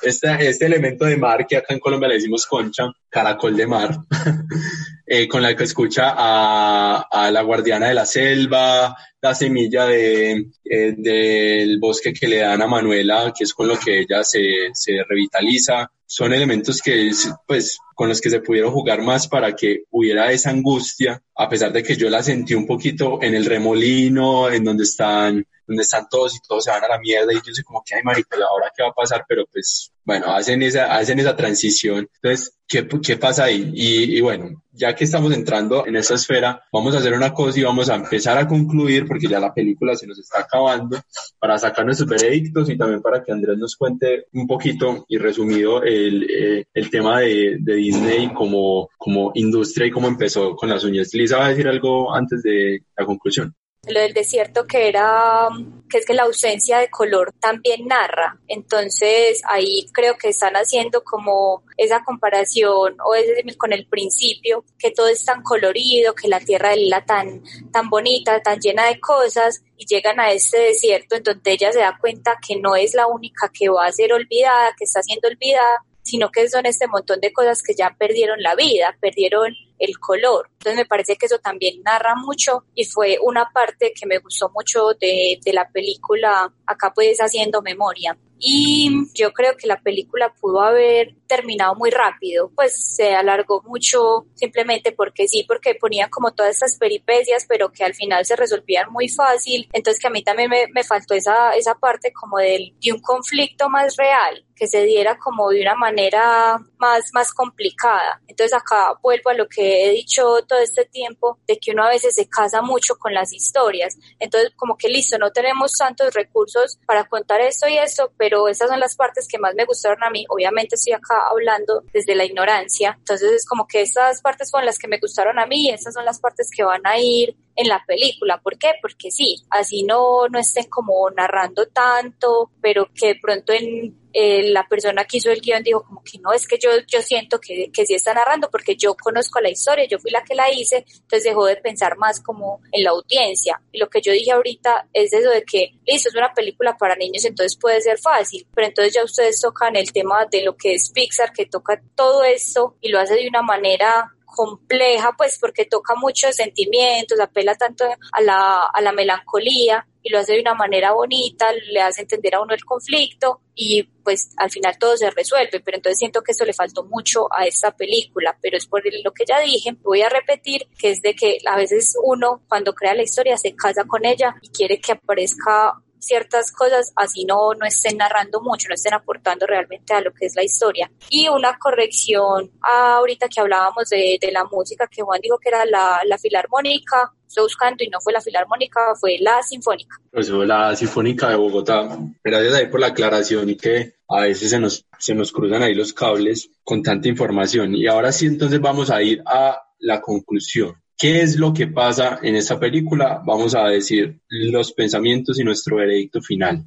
[0.02, 3.98] Este, este elemento de mar que acá en Colombia le decimos concha, caracol de mar,
[5.06, 10.52] eh, con la que escucha a, a, la guardiana de la selva, la semilla de,
[10.64, 14.70] eh, del bosque que le dan a Manuela, que es con lo que ella se,
[14.74, 15.92] se revitaliza.
[16.06, 17.12] Son elementos que,
[17.46, 21.72] pues, con los que se pudieron jugar más para que hubiera esa angustia, a pesar
[21.72, 26.08] de que yo la sentí un poquito en el remolino, en donde están donde están
[26.10, 28.36] todos y todos se van a la mierda y yo sé como que, ay, marica,
[28.50, 32.10] ahora qué va a pasar, pero pues, bueno, hacen esa, hacen esa transición.
[32.16, 33.72] Entonces, ¿qué, qué pasa ahí?
[33.76, 37.62] Y, bueno, ya que estamos entrando en esa esfera, vamos a hacer una cosa y
[37.62, 41.00] vamos a empezar a concluir, porque ya la película se nos está acabando,
[41.38, 45.84] para sacar nuestros veredictos y también para que Andrés nos cuente un poquito y resumido
[45.84, 50.84] el, eh, el tema de, de, Disney como, como industria y cómo empezó con las
[50.84, 51.14] uñas.
[51.14, 53.54] Lisa va a decir algo antes de la conclusión
[53.88, 55.48] lo del desierto que era
[55.90, 58.40] que es que la ausencia de color también narra.
[58.48, 64.92] Entonces ahí creo que están haciendo como esa comparación o ese con el principio que
[64.92, 69.00] todo es tan colorido que la tierra de Lila tan tan bonita tan llena de
[69.00, 72.94] cosas y llegan a este desierto en donde ella se da cuenta que no es
[72.94, 76.88] la única que va a ser olvidada que está siendo olvidada sino que son este
[76.88, 80.50] montón de cosas que ya perdieron la vida, perdieron el color.
[80.54, 84.52] Entonces me parece que eso también narra mucho y fue una parte que me gustó
[84.54, 88.16] mucho de, de la película Acá puedes haciendo memoria.
[88.40, 94.26] Y yo creo que la película pudo haber terminado muy rápido, pues se alargó mucho
[94.34, 98.92] simplemente porque sí, porque ponía como todas estas peripecias, pero que al final se resolvían
[98.92, 99.70] muy fácil.
[99.74, 103.02] Entonces que a mí también me, me faltó esa, esa parte como del, de un
[103.02, 108.22] conflicto más real, que se diera como de una manera más, más complicada.
[108.28, 111.90] Entonces acá vuelvo a lo que he dicho todo este tiempo, de que uno a
[111.90, 113.98] veces se casa mucho con las historias.
[114.20, 118.70] Entonces como que listo, no tenemos tantos recursos para contar esto y esto, pero esas
[118.70, 120.26] son las partes que más me gustaron a mí.
[120.30, 122.96] Obviamente estoy acá hablando desde la ignorancia.
[122.98, 125.94] Entonces es como que estas partes son las que me gustaron a mí y estas
[125.94, 128.40] son las partes que van a ir en la película.
[128.42, 128.72] ¿Por qué?
[128.82, 134.50] Porque sí, así no, no estén como narrando tanto, pero que de pronto en eh,
[134.50, 137.38] la persona que hizo el guion dijo como que no, es que yo, yo siento
[137.40, 140.50] que, que sí está narrando porque yo conozco la historia, yo fui la que la
[140.50, 143.62] hice, entonces dejó de pensar más como en la audiencia.
[143.74, 146.96] Y lo que yo dije ahorita es eso de que, listo, es una película para
[146.96, 150.76] niños, entonces puede ser fácil, pero entonces ya ustedes tocan el tema de lo que
[150.76, 155.66] es Pixar, que toca todo esto y lo hace de una manera compleja, pues porque
[155.66, 160.54] toca muchos sentimientos, apela tanto a la, a la melancolía y lo hace de una
[160.54, 165.10] manera bonita, le hace entender a uno el conflicto y pues al final todo se
[165.12, 168.82] resuelve, pero entonces siento que eso le faltó mucho a esta película, pero es por
[169.04, 172.74] lo que ya dije, voy a repetir, que es de que a veces uno cuando
[172.74, 177.54] crea la historia se casa con ella y quiere que aparezca ciertas cosas, así no,
[177.54, 180.90] no estén narrando mucho, no estén aportando realmente a lo que es la historia.
[181.10, 185.66] Y una corrección ahorita que hablábamos de, de la música, que Juan dijo que era
[185.66, 189.98] la, la filarmónica, estoy buscando y no fue la filarmónica, fue la sinfónica.
[190.12, 191.98] Pues la sinfónica de Bogotá.
[192.24, 195.76] Gracias ahí por la aclaración y que a veces se nos, se nos cruzan ahí
[195.76, 197.76] los cables con tanta información.
[197.76, 200.76] Y ahora sí, entonces vamos a ir a la conclusión.
[201.00, 203.22] ¿Qué es lo que pasa en esta película?
[203.26, 206.66] Vamos a decir los pensamientos y nuestro veredicto final.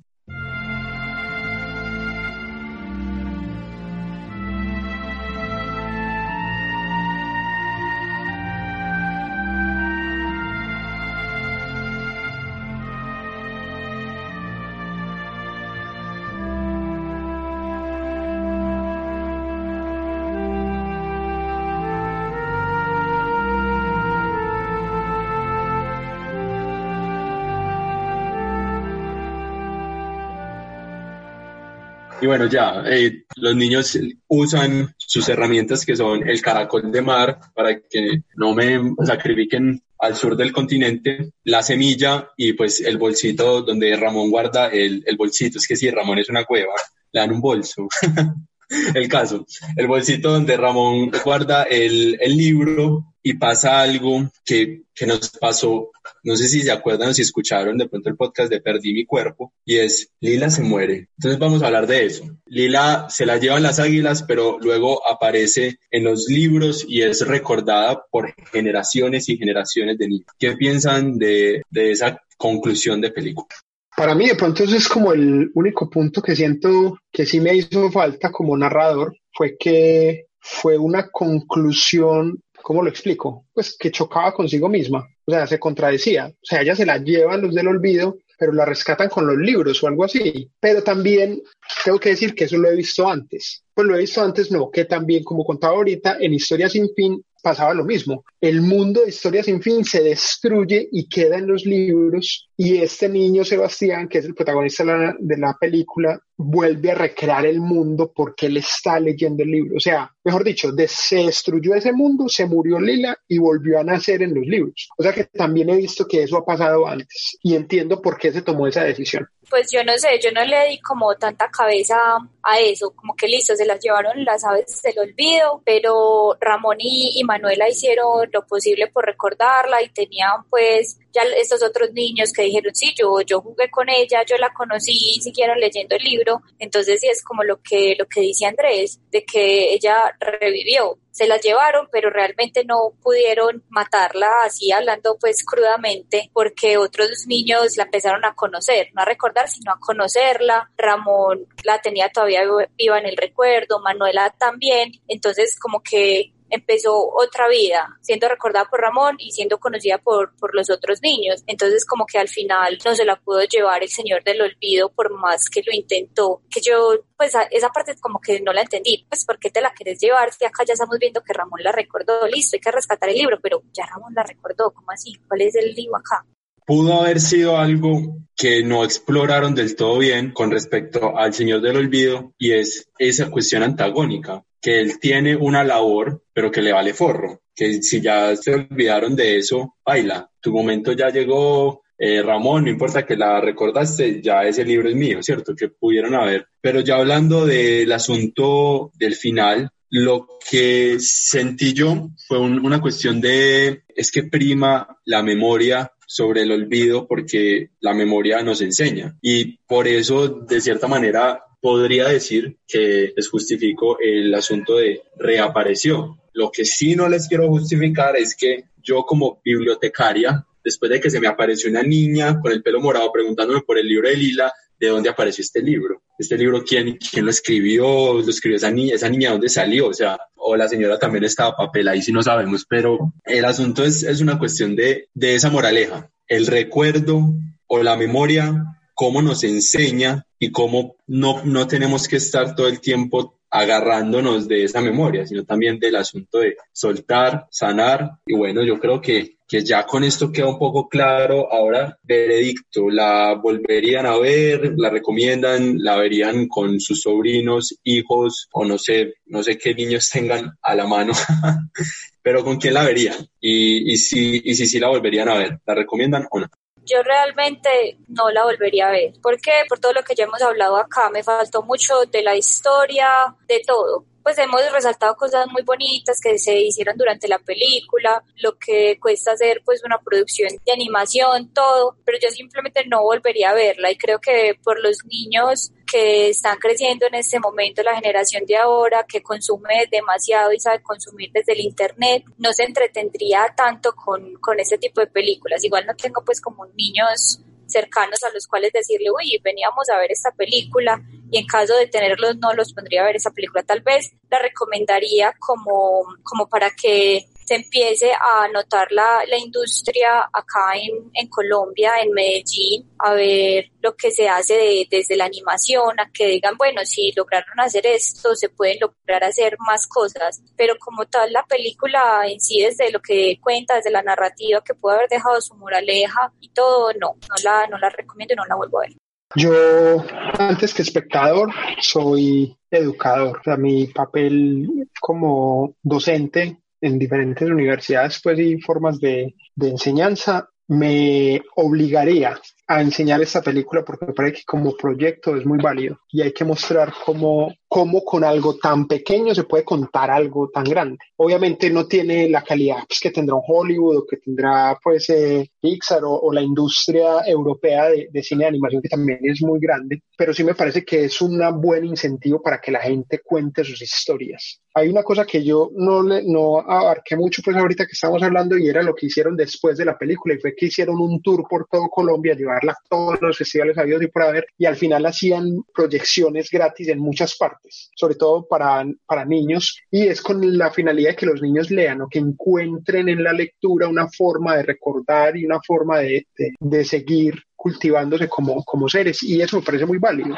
[32.22, 33.98] Y bueno, ya, eh, los niños
[34.28, 40.14] usan sus herramientas que son el caracol de mar para que no me sacrifiquen al
[40.14, 45.58] sur del continente, la semilla y pues el bolsito donde Ramón guarda el, el bolsito.
[45.58, 46.74] Es que si Ramón es una cueva,
[47.10, 47.88] le dan un bolso.
[48.94, 49.46] el caso,
[49.76, 55.90] el bolsito donde Ramón guarda el, el libro y pasa algo que, que, nos pasó,
[56.24, 59.06] no sé si se acuerdan o si escucharon de pronto el podcast de Perdí mi
[59.06, 61.08] cuerpo, y es Lila se muere.
[61.16, 62.24] Entonces vamos a hablar de eso.
[62.46, 68.04] Lila se la llevan las águilas, pero luego aparece en los libros y es recordada
[68.10, 70.26] por generaciones y generaciones de niños.
[70.38, 73.54] ¿Qué piensan de, de esa conclusión de película?
[73.96, 77.54] Para mí, de pronto, ese es como el único punto que siento que sí me
[77.54, 83.46] hizo falta como narrador, fue que fue una conclusión ¿cómo lo explico?
[83.52, 87.42] Pues que chocaba consigo misma, o sea, se contradecía, o sea, ella se la llevan
[87.42, 90.50] los del olvido, pero la rescatan con los libros o algo así.
[90.58, 91.40] Pero también
[91.84, 93.62] tengo que decir que eso lo he visto antes.
[93.74, 97.22] Pues lo he visto antes, no, que también, como contaba ahorita, en Historia sin fin
[97.42, 98.24] pasaba lo mismo.
[98.40, 103.08] El mundo de Historia sin fin se destruye y queda en los libros y este
[103.08, 104.84] niño Sebastián, que es el protagonista
[105.18, 109.76] de la, película, vuelve a recrear el mundo porque él está leyendo el libro.
[109.76, 114.22] O sea, mejor dicho, se destruyó ese mundo, se murió Lila y volvió a nacer
[114.22, 114.88] en los libros.
[114.96, 118.32] O sea que también he visto que eso ha pasado antes y entiendo por qué
[118.32, 119.26] se tomó esa decisión.
[119.52, 121.94] Pues yo no sé, yo no le di como tanta cabeza
[122.42, 127.20] a eso, como que listo, se las llevaron las aves del olvido, pero Ramón y,
[127.20, 132.42] y Manuela hicieron lo posible por recordarla y tenían pues ya estos otros niños que
[132.42, 136.42] dijeron, sí, yo, yo jugué con ella, yo la conocí siguieron leyendo el libro.
[136.58, 140.98] Entonces sí es como lo que, lo que dice Andrés, de que ella revivió.
[141.10, 147.76] Se la llevaron, pero realmente no pudieron matarla así hablando pues crudamente, porque otros niños
[147.76, 150.70] la empezaron a conocer, no a recordar, sino a conocerla.
[150.78, 152.42] Ramón la tenía todavía
[152.78, 154.92] viva en el recuerdo, Manuela también.
[155.06, 160.54] Entonces como que empezó otra vida, siendo recordada por Ramón y siendo conocida por, por
[160.54, 161.42] los otros niños.
[161.46, 165.10] Entonces como que al final no se la pudo llevar el Señor del Olvido por
[165.10, 169.24] más que lo intentó, que yo pues esa parte como que no la entendí, pues
[169.24, 170.32] ¿por qué te la querés llevar?
[170.32, 173.38] Si acá ya estamos viendo que Ramón la recordó, listo, hay que rescatar el libro,
[173.42, 175.14] pero ya Ramón la recordó, ¿cómo así?
[175.26, 176.24] ¿Cuál es el libro acá?
[176.66, 181.76] pudo haber sido algo que no exploraron del todo bien con respecto al Señor del
[181.76, 186.94] Olvido y es esa cuestión antagónica que él tiene una labor, pero que le vale
[186.94, 192.64] forro, que si ya se olvidaron de eso, baila, tu momento ya llegó, eh, Ramón,
[192.64, 195.54] no importa que la recordaste, ya ese libro es mío, ¿cierto?
[195.56, 196.46] Que pudieron haber.
[196.60, 203.82] Pero ya hablando del asunto del final, lo que sentí yo fue una cuestión de,
[203.88, 209.88] es que prima la memoria sobre el olvido porque la memoria nos enseña y por
[209.88, 216.18] eso de cierta manera podría decir que les justifico el asunto de reapareció.
[216.32, 221.08] Lo que sí no les quiero justificar es que yo como bibliotecaria, después de que
[221.08, 224.52] se me apareció una niña con el pelo morado preguntándome por el libro de Lila,
[224.78, 226.02] ¿de dónde apareció este libro?
[226.18, 228.14] este libro, ¿quién, quién lo escribió?
[228.14, 228.94] ¿Lo escribió esa niña?
[228.94, 229.88] ¿Esa niña dónde salió?
[229.88, 233.84] O sea, o la señora también estaba papel, ahí sí no sabemos, pero el asunto
[233.84, 237.34] es, es una cuestión de, de esa moraleja, el recuerdo
[237.66, 238.64] o la memoria,
[239.02, 244.62] cómo nos enseña y cómo no, no tenemos que estar todo el tiempo agarrándonos de
[244.62, 248.12] esa memoria, sino también del asunto de soltar, sanar.
[248.24, 251.52] Y bueno, yo creo que, que ya con esto queda un poco claro.
[251.52, 254.72] Ahora, veredicto, ¿la volverían a ver?
[254.76, 255.78] ¿La recomiendan?
[255.78, 260.76] ¿La verían con sus sobrinos, hijos o no sé, no sé qué niños tengan a
[260.76, 261.12] la mano?
[262.22, 263.16] Pero ¿con quién la verían?
[263.40, 266.46] Y, y si, y si sí la volverían a ver, ¿la recomiendan o no?
[266.84, 269.12] Yo realmente no la volvería a ver.
[269.22, 269.52] ¿Por qué?
[269.68, 273.08] Por todo lo que ya hemos hablado acá, me faltó mucho de la historia,
[273.46, 278.58] de todo pues hemos resaltado cosas muy bonitas que se hicieron durante la película, lo
[278.58, 283.54] que cuesta hacer pues una producción de animación, todo, pero yo simplemente no volvería a
[283.54, 288.46] verla y creo que por los niños que están creciendo en este momento, la generación
[288.46, 293.94] de ahora que consume demasiado y sabe consumir desde el internet, no se entretendría tanto
[293.94, 295.62] con, con este tipo de películas.
[295.64, 300.12] Igual no tengo pues como niños cercanos a los cuales decirle, uy, veníamos a ver
[300.12, 301.02] esta película
[301.32, 303.62] y en caso de tenerlos no los pondría a ver esa película.
[303.62, 310.28] Tal vez la recomendaría como, como para que se empiece a notar la, la industria
[310.32, 315.98] acá en, en, Colombia, en Medellín, a ver lo que se hace desde la animación,
[315.98, 320.74] a que digan, bueno, si lograron hacer esto, se pueden lograr hacer más cosas, pero
[320.78, 324.96] como tal la película en sí, desde lo que cuenta, desde la narrativa, que puede
[324.98, 328.54] haber dejado su moraleja y todo, no, no la, no la recomiendo y no la
[328.54, 329.01] vuelvo a ver.
[329.34, 330.04] Yo,
[330.38, 333.38] antes que espectador, soy educador.
[333.38, 340.48] O sea, mi papel como docente en diferentes universidades pues, y formas de, de enseñanza
[340.68, 346.00] me obligaría a enseñar esta película porque me parece que como proyecto es muy válido
[346.08, 350.64] y hay que mostrar cómo, cómo con algo tan pequeño se puede contar algo tan
[350.64, 350.98] grande.
[351.16, 355.50] Obviamente no tiene la calidad pues, que tendrá un Hollywood o que tendrá pues eh,
[355.58, 359.58] Pixar o, o, la industria europea de, de, cine de animación que también es muy
[359.58, 363.64] grande, pero sí me parece que es un buen incentivo para que la gente cuente
[363.64, 364.60] sus historias.
[364.74, 368.56] Hay una cosa que yo no, le, no abarqué mucho pues ahorita que estamos hablando
[368.56, 371.44] y era lo que hicieron después de la película y fue que hicieron un tour
[371.48, 375.04] por todo Colombia, llevarla a todos los festivales habidos y por haber y al final
[375.04, 377.61] hacían proyecciones gratis en muchas partes,
[377.94, 382.02] sobre todo para, para niños y es con la finalidad de que los niños lean
[382.02, 386.26] o que encuentren en la lectura una forma de recordar y una forma de,
[386.58, 390.36] de, seguir cultivándose como, como seres y eso me parece muy válido.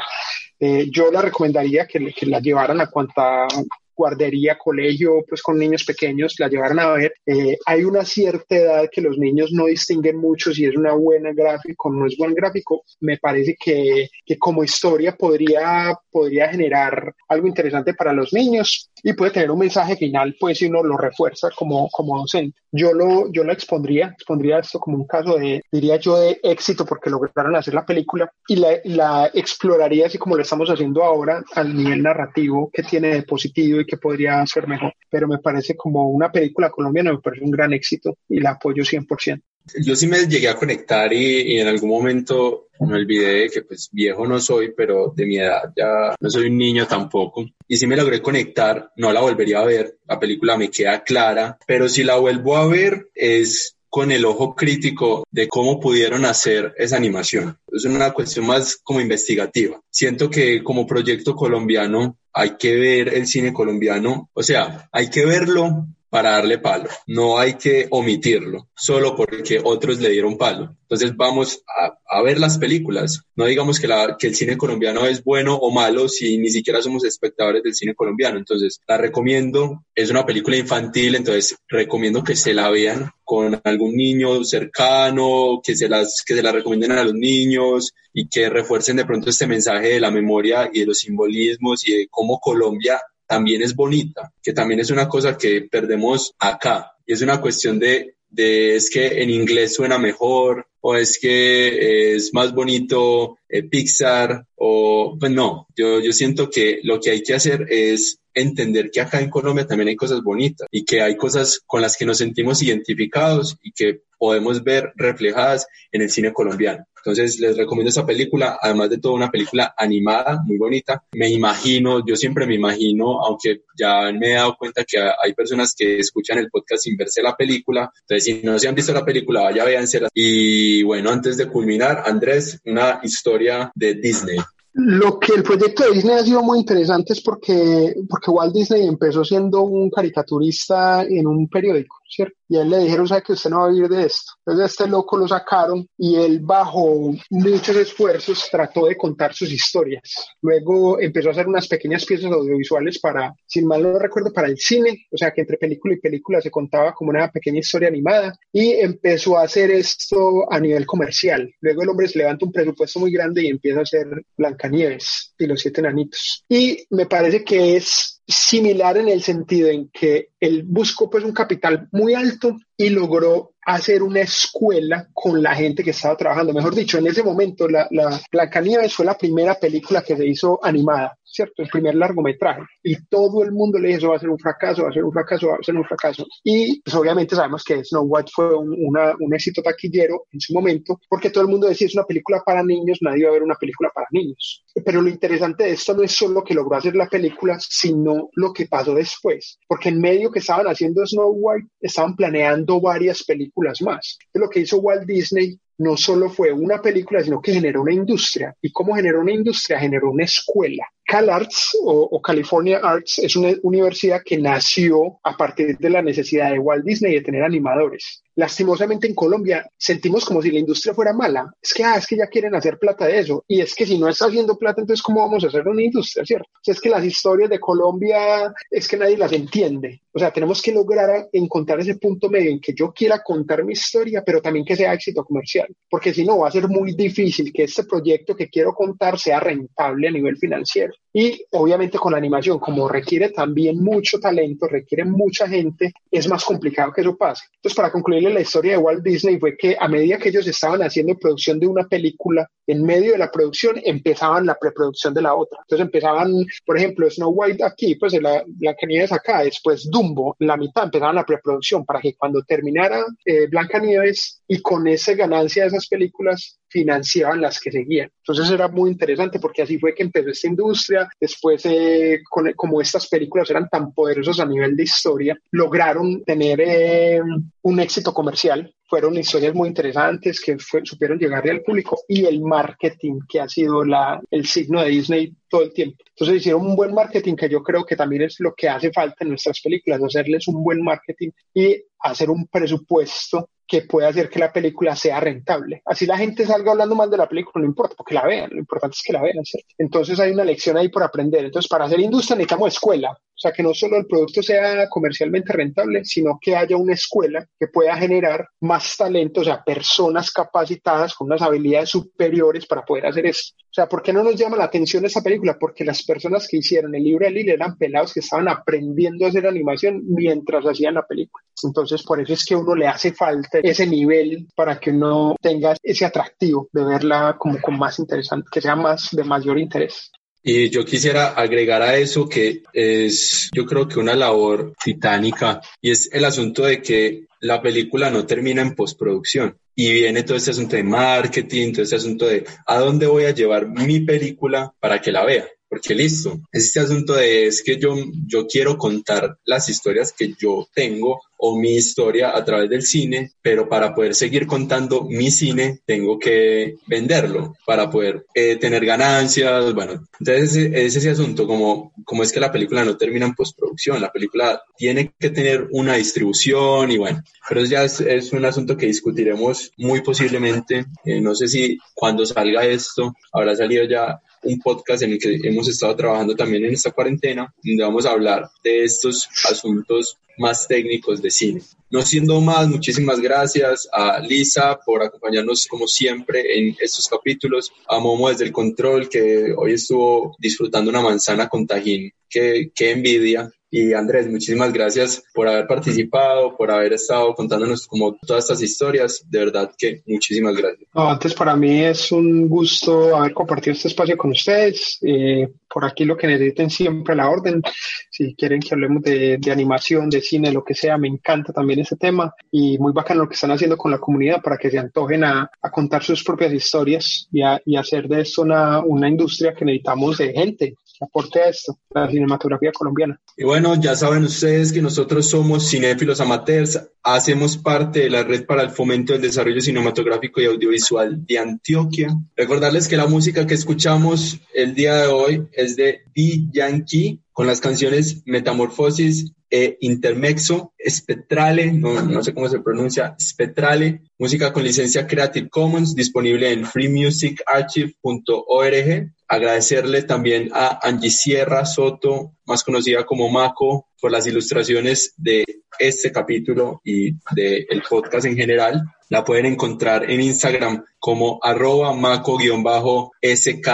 [0.59, 3.47] Eh, yo la recomendaría que, que la llevaran a cuanta
[3.95, 7.13] guardería, colegio, pues con niños pequeños, la llevaran a ver.
[7.25, 11.33] Eh, hay una cierta edad que los niños no distinguen mucho si es una buena
[11.33, 12.83] gráfico o no es buen gráfico.
[12.99, 19.13] Me parece que, que como historia podría, podría generar algo interesante para los niños y
[19.13, 22.57] puede tener un mensaje final, pues si uno lo refuerza como, como docente.
[22.71, 26.85] Yo lo, yo lo expondría, expondría esto como un caso de, diría yo, de éxito
[26.87, 31.43] porque lograron hacer la película y la, la exploraría así como lo estamos haciendo ahora
[31.53, 34.93] al nivel narrativo que tiene de positivo y que podría ser mejor.
[35.07, 38.83] Pero me parece como una película colombiana, me parece un gran éxito y la apoyo
[38.83, 39.39] 100%.
[39.81, 44.27] Yo sí me llegué a conectar y, en algún momento me olvidé que pues viejo
[44.27, 47.45] no soy, pero de mi edad ya no soy un niño tampoco.
[47.67, 51.57] Y sí me logré conectar, no la volvería a ver, la película me queda clara,
[51.65, 56.73] pero si la vuelvo a ver es con el ojo crítico de cómo pudieron hacer
[56.77, 57.57] esa animación.
[57.71, 59.79] Es una cuestión más como investigativa.
[59.89, 65.25] Siento que como proyecto colombiano hay que ver el cine colombiano, o sea, hay que
[65.25, 66.87] verlo para darle palo.
[67.07, 70.77] No hay que omitirlo solo porque otros le dieron palo.
[70.83, 73.19] Entonces vamos a, ver las películas.
[73.35, 77.63] No digamos que el cine colombiano es bueno o malo si ni siquiera somos espectadores
[77.63, 78.37] del cine colombiano.
[78.37, 79.83] Entonces la recomiendo.
[79.93, 85.75] Es una película infantil, entonces recomiendo que se la vean con algún niño cercano, que
[85.75, 89.47] se las, que se la recomienden a los niños y que refuercen de pronto este
[89.47, 94.31] mensaje de la memoria y de los simbolismos y de cómo Colombia también es bonita,
[94.41, 96.91] que también es una cosa que perdemos acá.
[97.05, 102.15] Y es una cuestión de, de es que en inglés suena mejor o es que
[102.15, 107.23] es más bonito eh, Pixar o pues no, yo, yo siento que lo que hay
[107.23, 111.15] que hacer es entender que acá en Colombia también hay cosas bonitas y que hay
[111.15, 116.33] cosas con las que nos sentimos identificados y que podemos ver reflejadas en el cine
[116.33, 116.85] colombiano.
[116.97, 121.03] Entonces les recomiendo esa película, además de todo una película animada, muy bonita.
[121.13, 125.75] Me imagino, yo siempre me imagino, aunque ya me he dado cuenta que hay personas
[125.77, 129.05] que escuchan el podcast sin verse la película, entonces si no se han visto la
[129.05, 130.09] película, vaya véansela.
[130.15, 134.39] Y bueno, antes de culminar, Andrés, una historia de Disney.
[134.77, 138.85] Lo que el proyecto de Disney ha sido muy interesante es porque, porque Walt Disney
[138.85, 142.01] empezó siendo un caricaturista en un periódico,
[142.47, 144.33] Y a él le dijeron, ¿sabe que usted no va a vivir de esto?
[144.45, 150.01] Entonces este loco lo sacaron y él bajo muchos esfuerzos trató de contar sus historias.
[150.41, 154.57] Luego empezó a hacer unas pequeñas piezas audiovisuales para, sin mal no recuerdo, para el
[154.57, 158.37] cine, o sea que entre película y película se contaba como una pequeña historia animada
[158.51, 161.51] y empezó a hacer esto a nivel comercial.
[161.61, 165.47] Luego el hombre se levanta un presupuesto muy grande y empieza a hacer Blancanieves y
[165.47, 166.43] los siete enanitos.
[166.47, 171.33] Y me parece que es similar en el sentido en que él buscó pues un
[171.33, 176.53] capital muy alto y logró hacer una escuela con la gente que estaba trabajando.
[176.53, 180.59] Mejor dicho, en ese momento la, la Blancanieves fue la primera película que se hizo
[180.63, 181.63] animada, ¿cierto?
[181.63, 182.61] El primer largometraje.
[182.83, 185.03] Y todo el mundo le dijo, eso va a ser un fracaso, va a ser
[185.03, 186.25] un fracaso, va a ser un fracaso.
[186.43, 190.53] Y pues obviamente sabemos que Snow White fue un, una, un éxito taquillero en su
[190.53, 193.43] momento, porque todo el mundo decía, es una película para niños, nadie va a ver
[193.43, 194.63] una película para niños.
[194.85, 198.53] Pero lo interesante de esto no es solo que logró hacer la película, sino lo
[198.53, 199.57] que pasó después.
[199.67, 204.17] Porque en medio que estaban haciendo Snow White, estaban planeando varias películas más.
[204.33, 208.55] lo que hizo Walt Disney no solo fue una película, sino que generó una industria.
[208.61, 209.79] ¿Y cómo generó una industria?
[209.79, 210.85] Generó una escuela.
[211.05, 216.51] CalArts o, o, California Arts es una universidad que nació a partir de la necesidad
[216.51, 218.23] de Walt Disney de tener animadores.
[218.35, 221.53] Lastimosamente en Colombia sentimos como si la industria fuera mala.
[221.61, 223.45] Es que, ah, es que ya quieren hacer plata de eso.
[223.47, 226.25] Y es que si no está haciendo plata, entonces ¿cómo vamos a hacer una industria,
[226.25, 226.49] cierto?
[226.51, 230.01] O sea, es que las historias de Colombia es que nadie las entiende.
[230.11, 233.73] O sea, tenemos que lograr encontrar ese punto medio en que yo quiera contar mi
[233.73, 235.64] historia, pero también que sea éxito comercial.
[235.89, 239.39] Porque si no, va a ser muy difícil que este proyecto que quiero contar sea
[239.39, 240.93] rentable a nivel financiero.
[241.13, 246.43] Y obviamente con la animación, como requiere también mucho talento, requiere mucha gente, es más
[246.43, 247.45] complicado que eso pase.
[247.55, 250.81] Entonces, para concluirle la historia de Walt Disney fue que a medida que ellos estaban
[250.81, 255.35] haciendo producción de una película, en medio de la producción empezaban la preproducción de la
[255.35, 255.59] otra.
[255.61, 256.33] Entonces empezaban,
[256.65, 260.83] por ejemplo, Snow White aquí, pues la, la que Nieves acá, después Dumbo, la mitad
[260.83, 265.67] empezaban la preproducción para que cuando terminara eh, Blanca Nieves y con esa ganancia de
[265.67, 268.11] esas películas financiaban las que seguían.
[268.17, 271.07] Entonces era muy interesante porque así fue que empezó esta industria.
[271.17, 276.59] Después, eh, con, como estas películas eran tan poderosas a nivel de historia, lograron tener
[276.59, 277.21] eh,
[277.61, 278.75] un éxito comercial.
[278.89, 283.85] Fueron historias muy interesantes que supieron llegarle al público y el marketing que ha sido
[283.85, 286.03] la, el signo de Disney todo el tiempo.
[286.09, 289.17] Entonces hicieron un buen marketing que yo creo que también es lo que hace falta
[289.21, 294.39] en nuestras películas, hacerles un buen marketing y hacer un presupuesto que pueda hacer que
[294.39, 295.81] la película sea rentable.
[295.85, 298.59] Así la gente salga hablando mal de la película, no importa, porque la vean, lo
[298.59, 299.43] importante es que la vean.
[299.43, 299.67] ¿cierto?
[299.77, 301.45] Entonces hay una lección ahí por aprender.
[301.45, 305.51] Entonces, para hacer industria necesitamos escuela, o sea, que no solo el producto sea comercialmente
[305.51, 311.13] rentable, sino que haya una escuela que pueda generar más talento, o sea, personas capacitadas
[311.13, 313.55] con unas habilidades superiores para poder hacer esto.
[313.59, 315.57] O sea, ¿por qué no nos llama la atención esta película?
[315.59, 319.29] Porque las personas que hicieron el libro de Lil eran pelados que estaban aprendiendo a
[319.29, 321.43] hacer animación mientras hacían la película.
[321.61, 325.35] Entonces, por eso es que a uno le hace falta ese nivel para que uno
[325.41, 330.09] tenga ese atractivo de verla como con más interesante, que sea más de mayor interés.
[330.47, 335.89] Y yo quisiera agregar a eso que es, yo creo que una labor titánica y
[335.89, 340.51] es el asunto de que la película no termina en postproducción y viene todo este
[340.51, 345.01] asunto de marketing, todo este asunto de a dónde voy a llevar mi película para
[345.01, 345.47] que la vea.
[345.67, 347.95] Porque listo, es este asunto de es que yo,
[348.27, 353.31] yo quiero contar las historias que yo tengo o mi historia a través del cine,
[353.41, 359.73] pero para poder seguir contando mi cine tengo que venderlo para poder eh, tener ganancias,
[359.73, 364.01] bueno, entonces es ese asunto como, como es que la película no termina en postproducción,
[364.01, 368.77] la película tiene que tener una distribución y bueno, pero ya es, es un asunto
[368.77, 374.59] que discutiremos muy posiblemente, eh, no sé si cuando salga esto habrá salido ya un
[374.59, 378.49] podcast en el que hemos estado trabajando también en esta cuarentena, donde vamos a hablar
[378.63, 381.61] de estos asuntos más técnicos de cine.
[381.89, 387.99] No siendo más, muchísimas gracias a Lisa por acompañarnos como siempre en estos capítulos, a
[387.99, 393.49] Momo desde el control que hoy estuvo disfrutando una manzana con tajín, que, que envidia,
[393.77, 399.25] y Andrés, muchísimas gracias por haber participado, por haber estado contándonos como todas estas historias.
[399.29, 400.87] De verdad que muchísimas gracias.
[400.93, 404.97] antes para mí es un gusto haber compartido este espacio con ustedes.
[405.01, 407.61] Eh, por aquí lo que necesiten siempre la orden.
[408.09, 411.95] Si quieren que hablemos de, animación, de cine, lo que sea, me encanta también ese
[411.95, 412.33] tema.
[412.51, 415.49] Y muy bacano lo que están haciendo con la comunidad para que se antojen a,
[415.71, 420.75] contar sus propias historias y, hacer de esto una, una industria que necesitamos de gente
[421.01, 423.19] aporte a esto, la cinematografía colombiana.
[423.37, 428.45] Y bueno, ya saben ustedes que nosotros somos cinéfilos amateurs hacemos parte de la Red
[428.45, 432.09] para el Fomento del Desarrollo Cinematográfico y Audiovisual de Antioquia.
[432.35, 436.47] Recordarles que la música que escuchamos el día de hoy es de D.
[436.51, 444.51] Yankee con las canciones Metamorfosis e Intermexo, Spectrale, no, sé cómo se pronuncia, Spectrale, música
[444.51, 449.13] con licencia Creative Commons, disponible en freemusicarchive.org.
[449.29, 455.45] Agradecerle también a Angie Sierra Soto, más conocida como Mako, por las ilustraciones de
[455.79, 458.83] este capítulo y del podcast en general.
[459.07, 463.69] La pueden encontrar en Instagram como arroba maco-sk,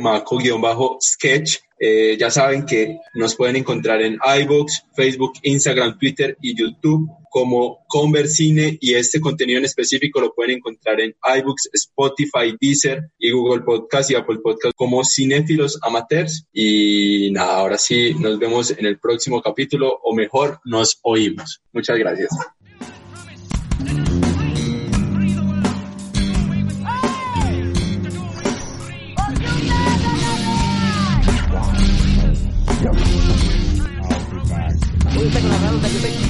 [0.00, 7.10] maco-sketch eh, ya saben que nos pueden encontrar en iBooks, Facebook, Instagram, Twitter y YouTube
[7.28, 13.32] como Conversine y este contenido en específico lo pueden encontrar en iBooks, Spotify, Deezer y
[13.32, 16.46] Google Podcast y Apple Podcast como Cinéfilos Amateurs.
[16.54, 21.60] Y nada, ahora sí, nos vemos en el próximo capítulo o mejor, nos oímos.
[21.70, 22.30] Muchas gracias.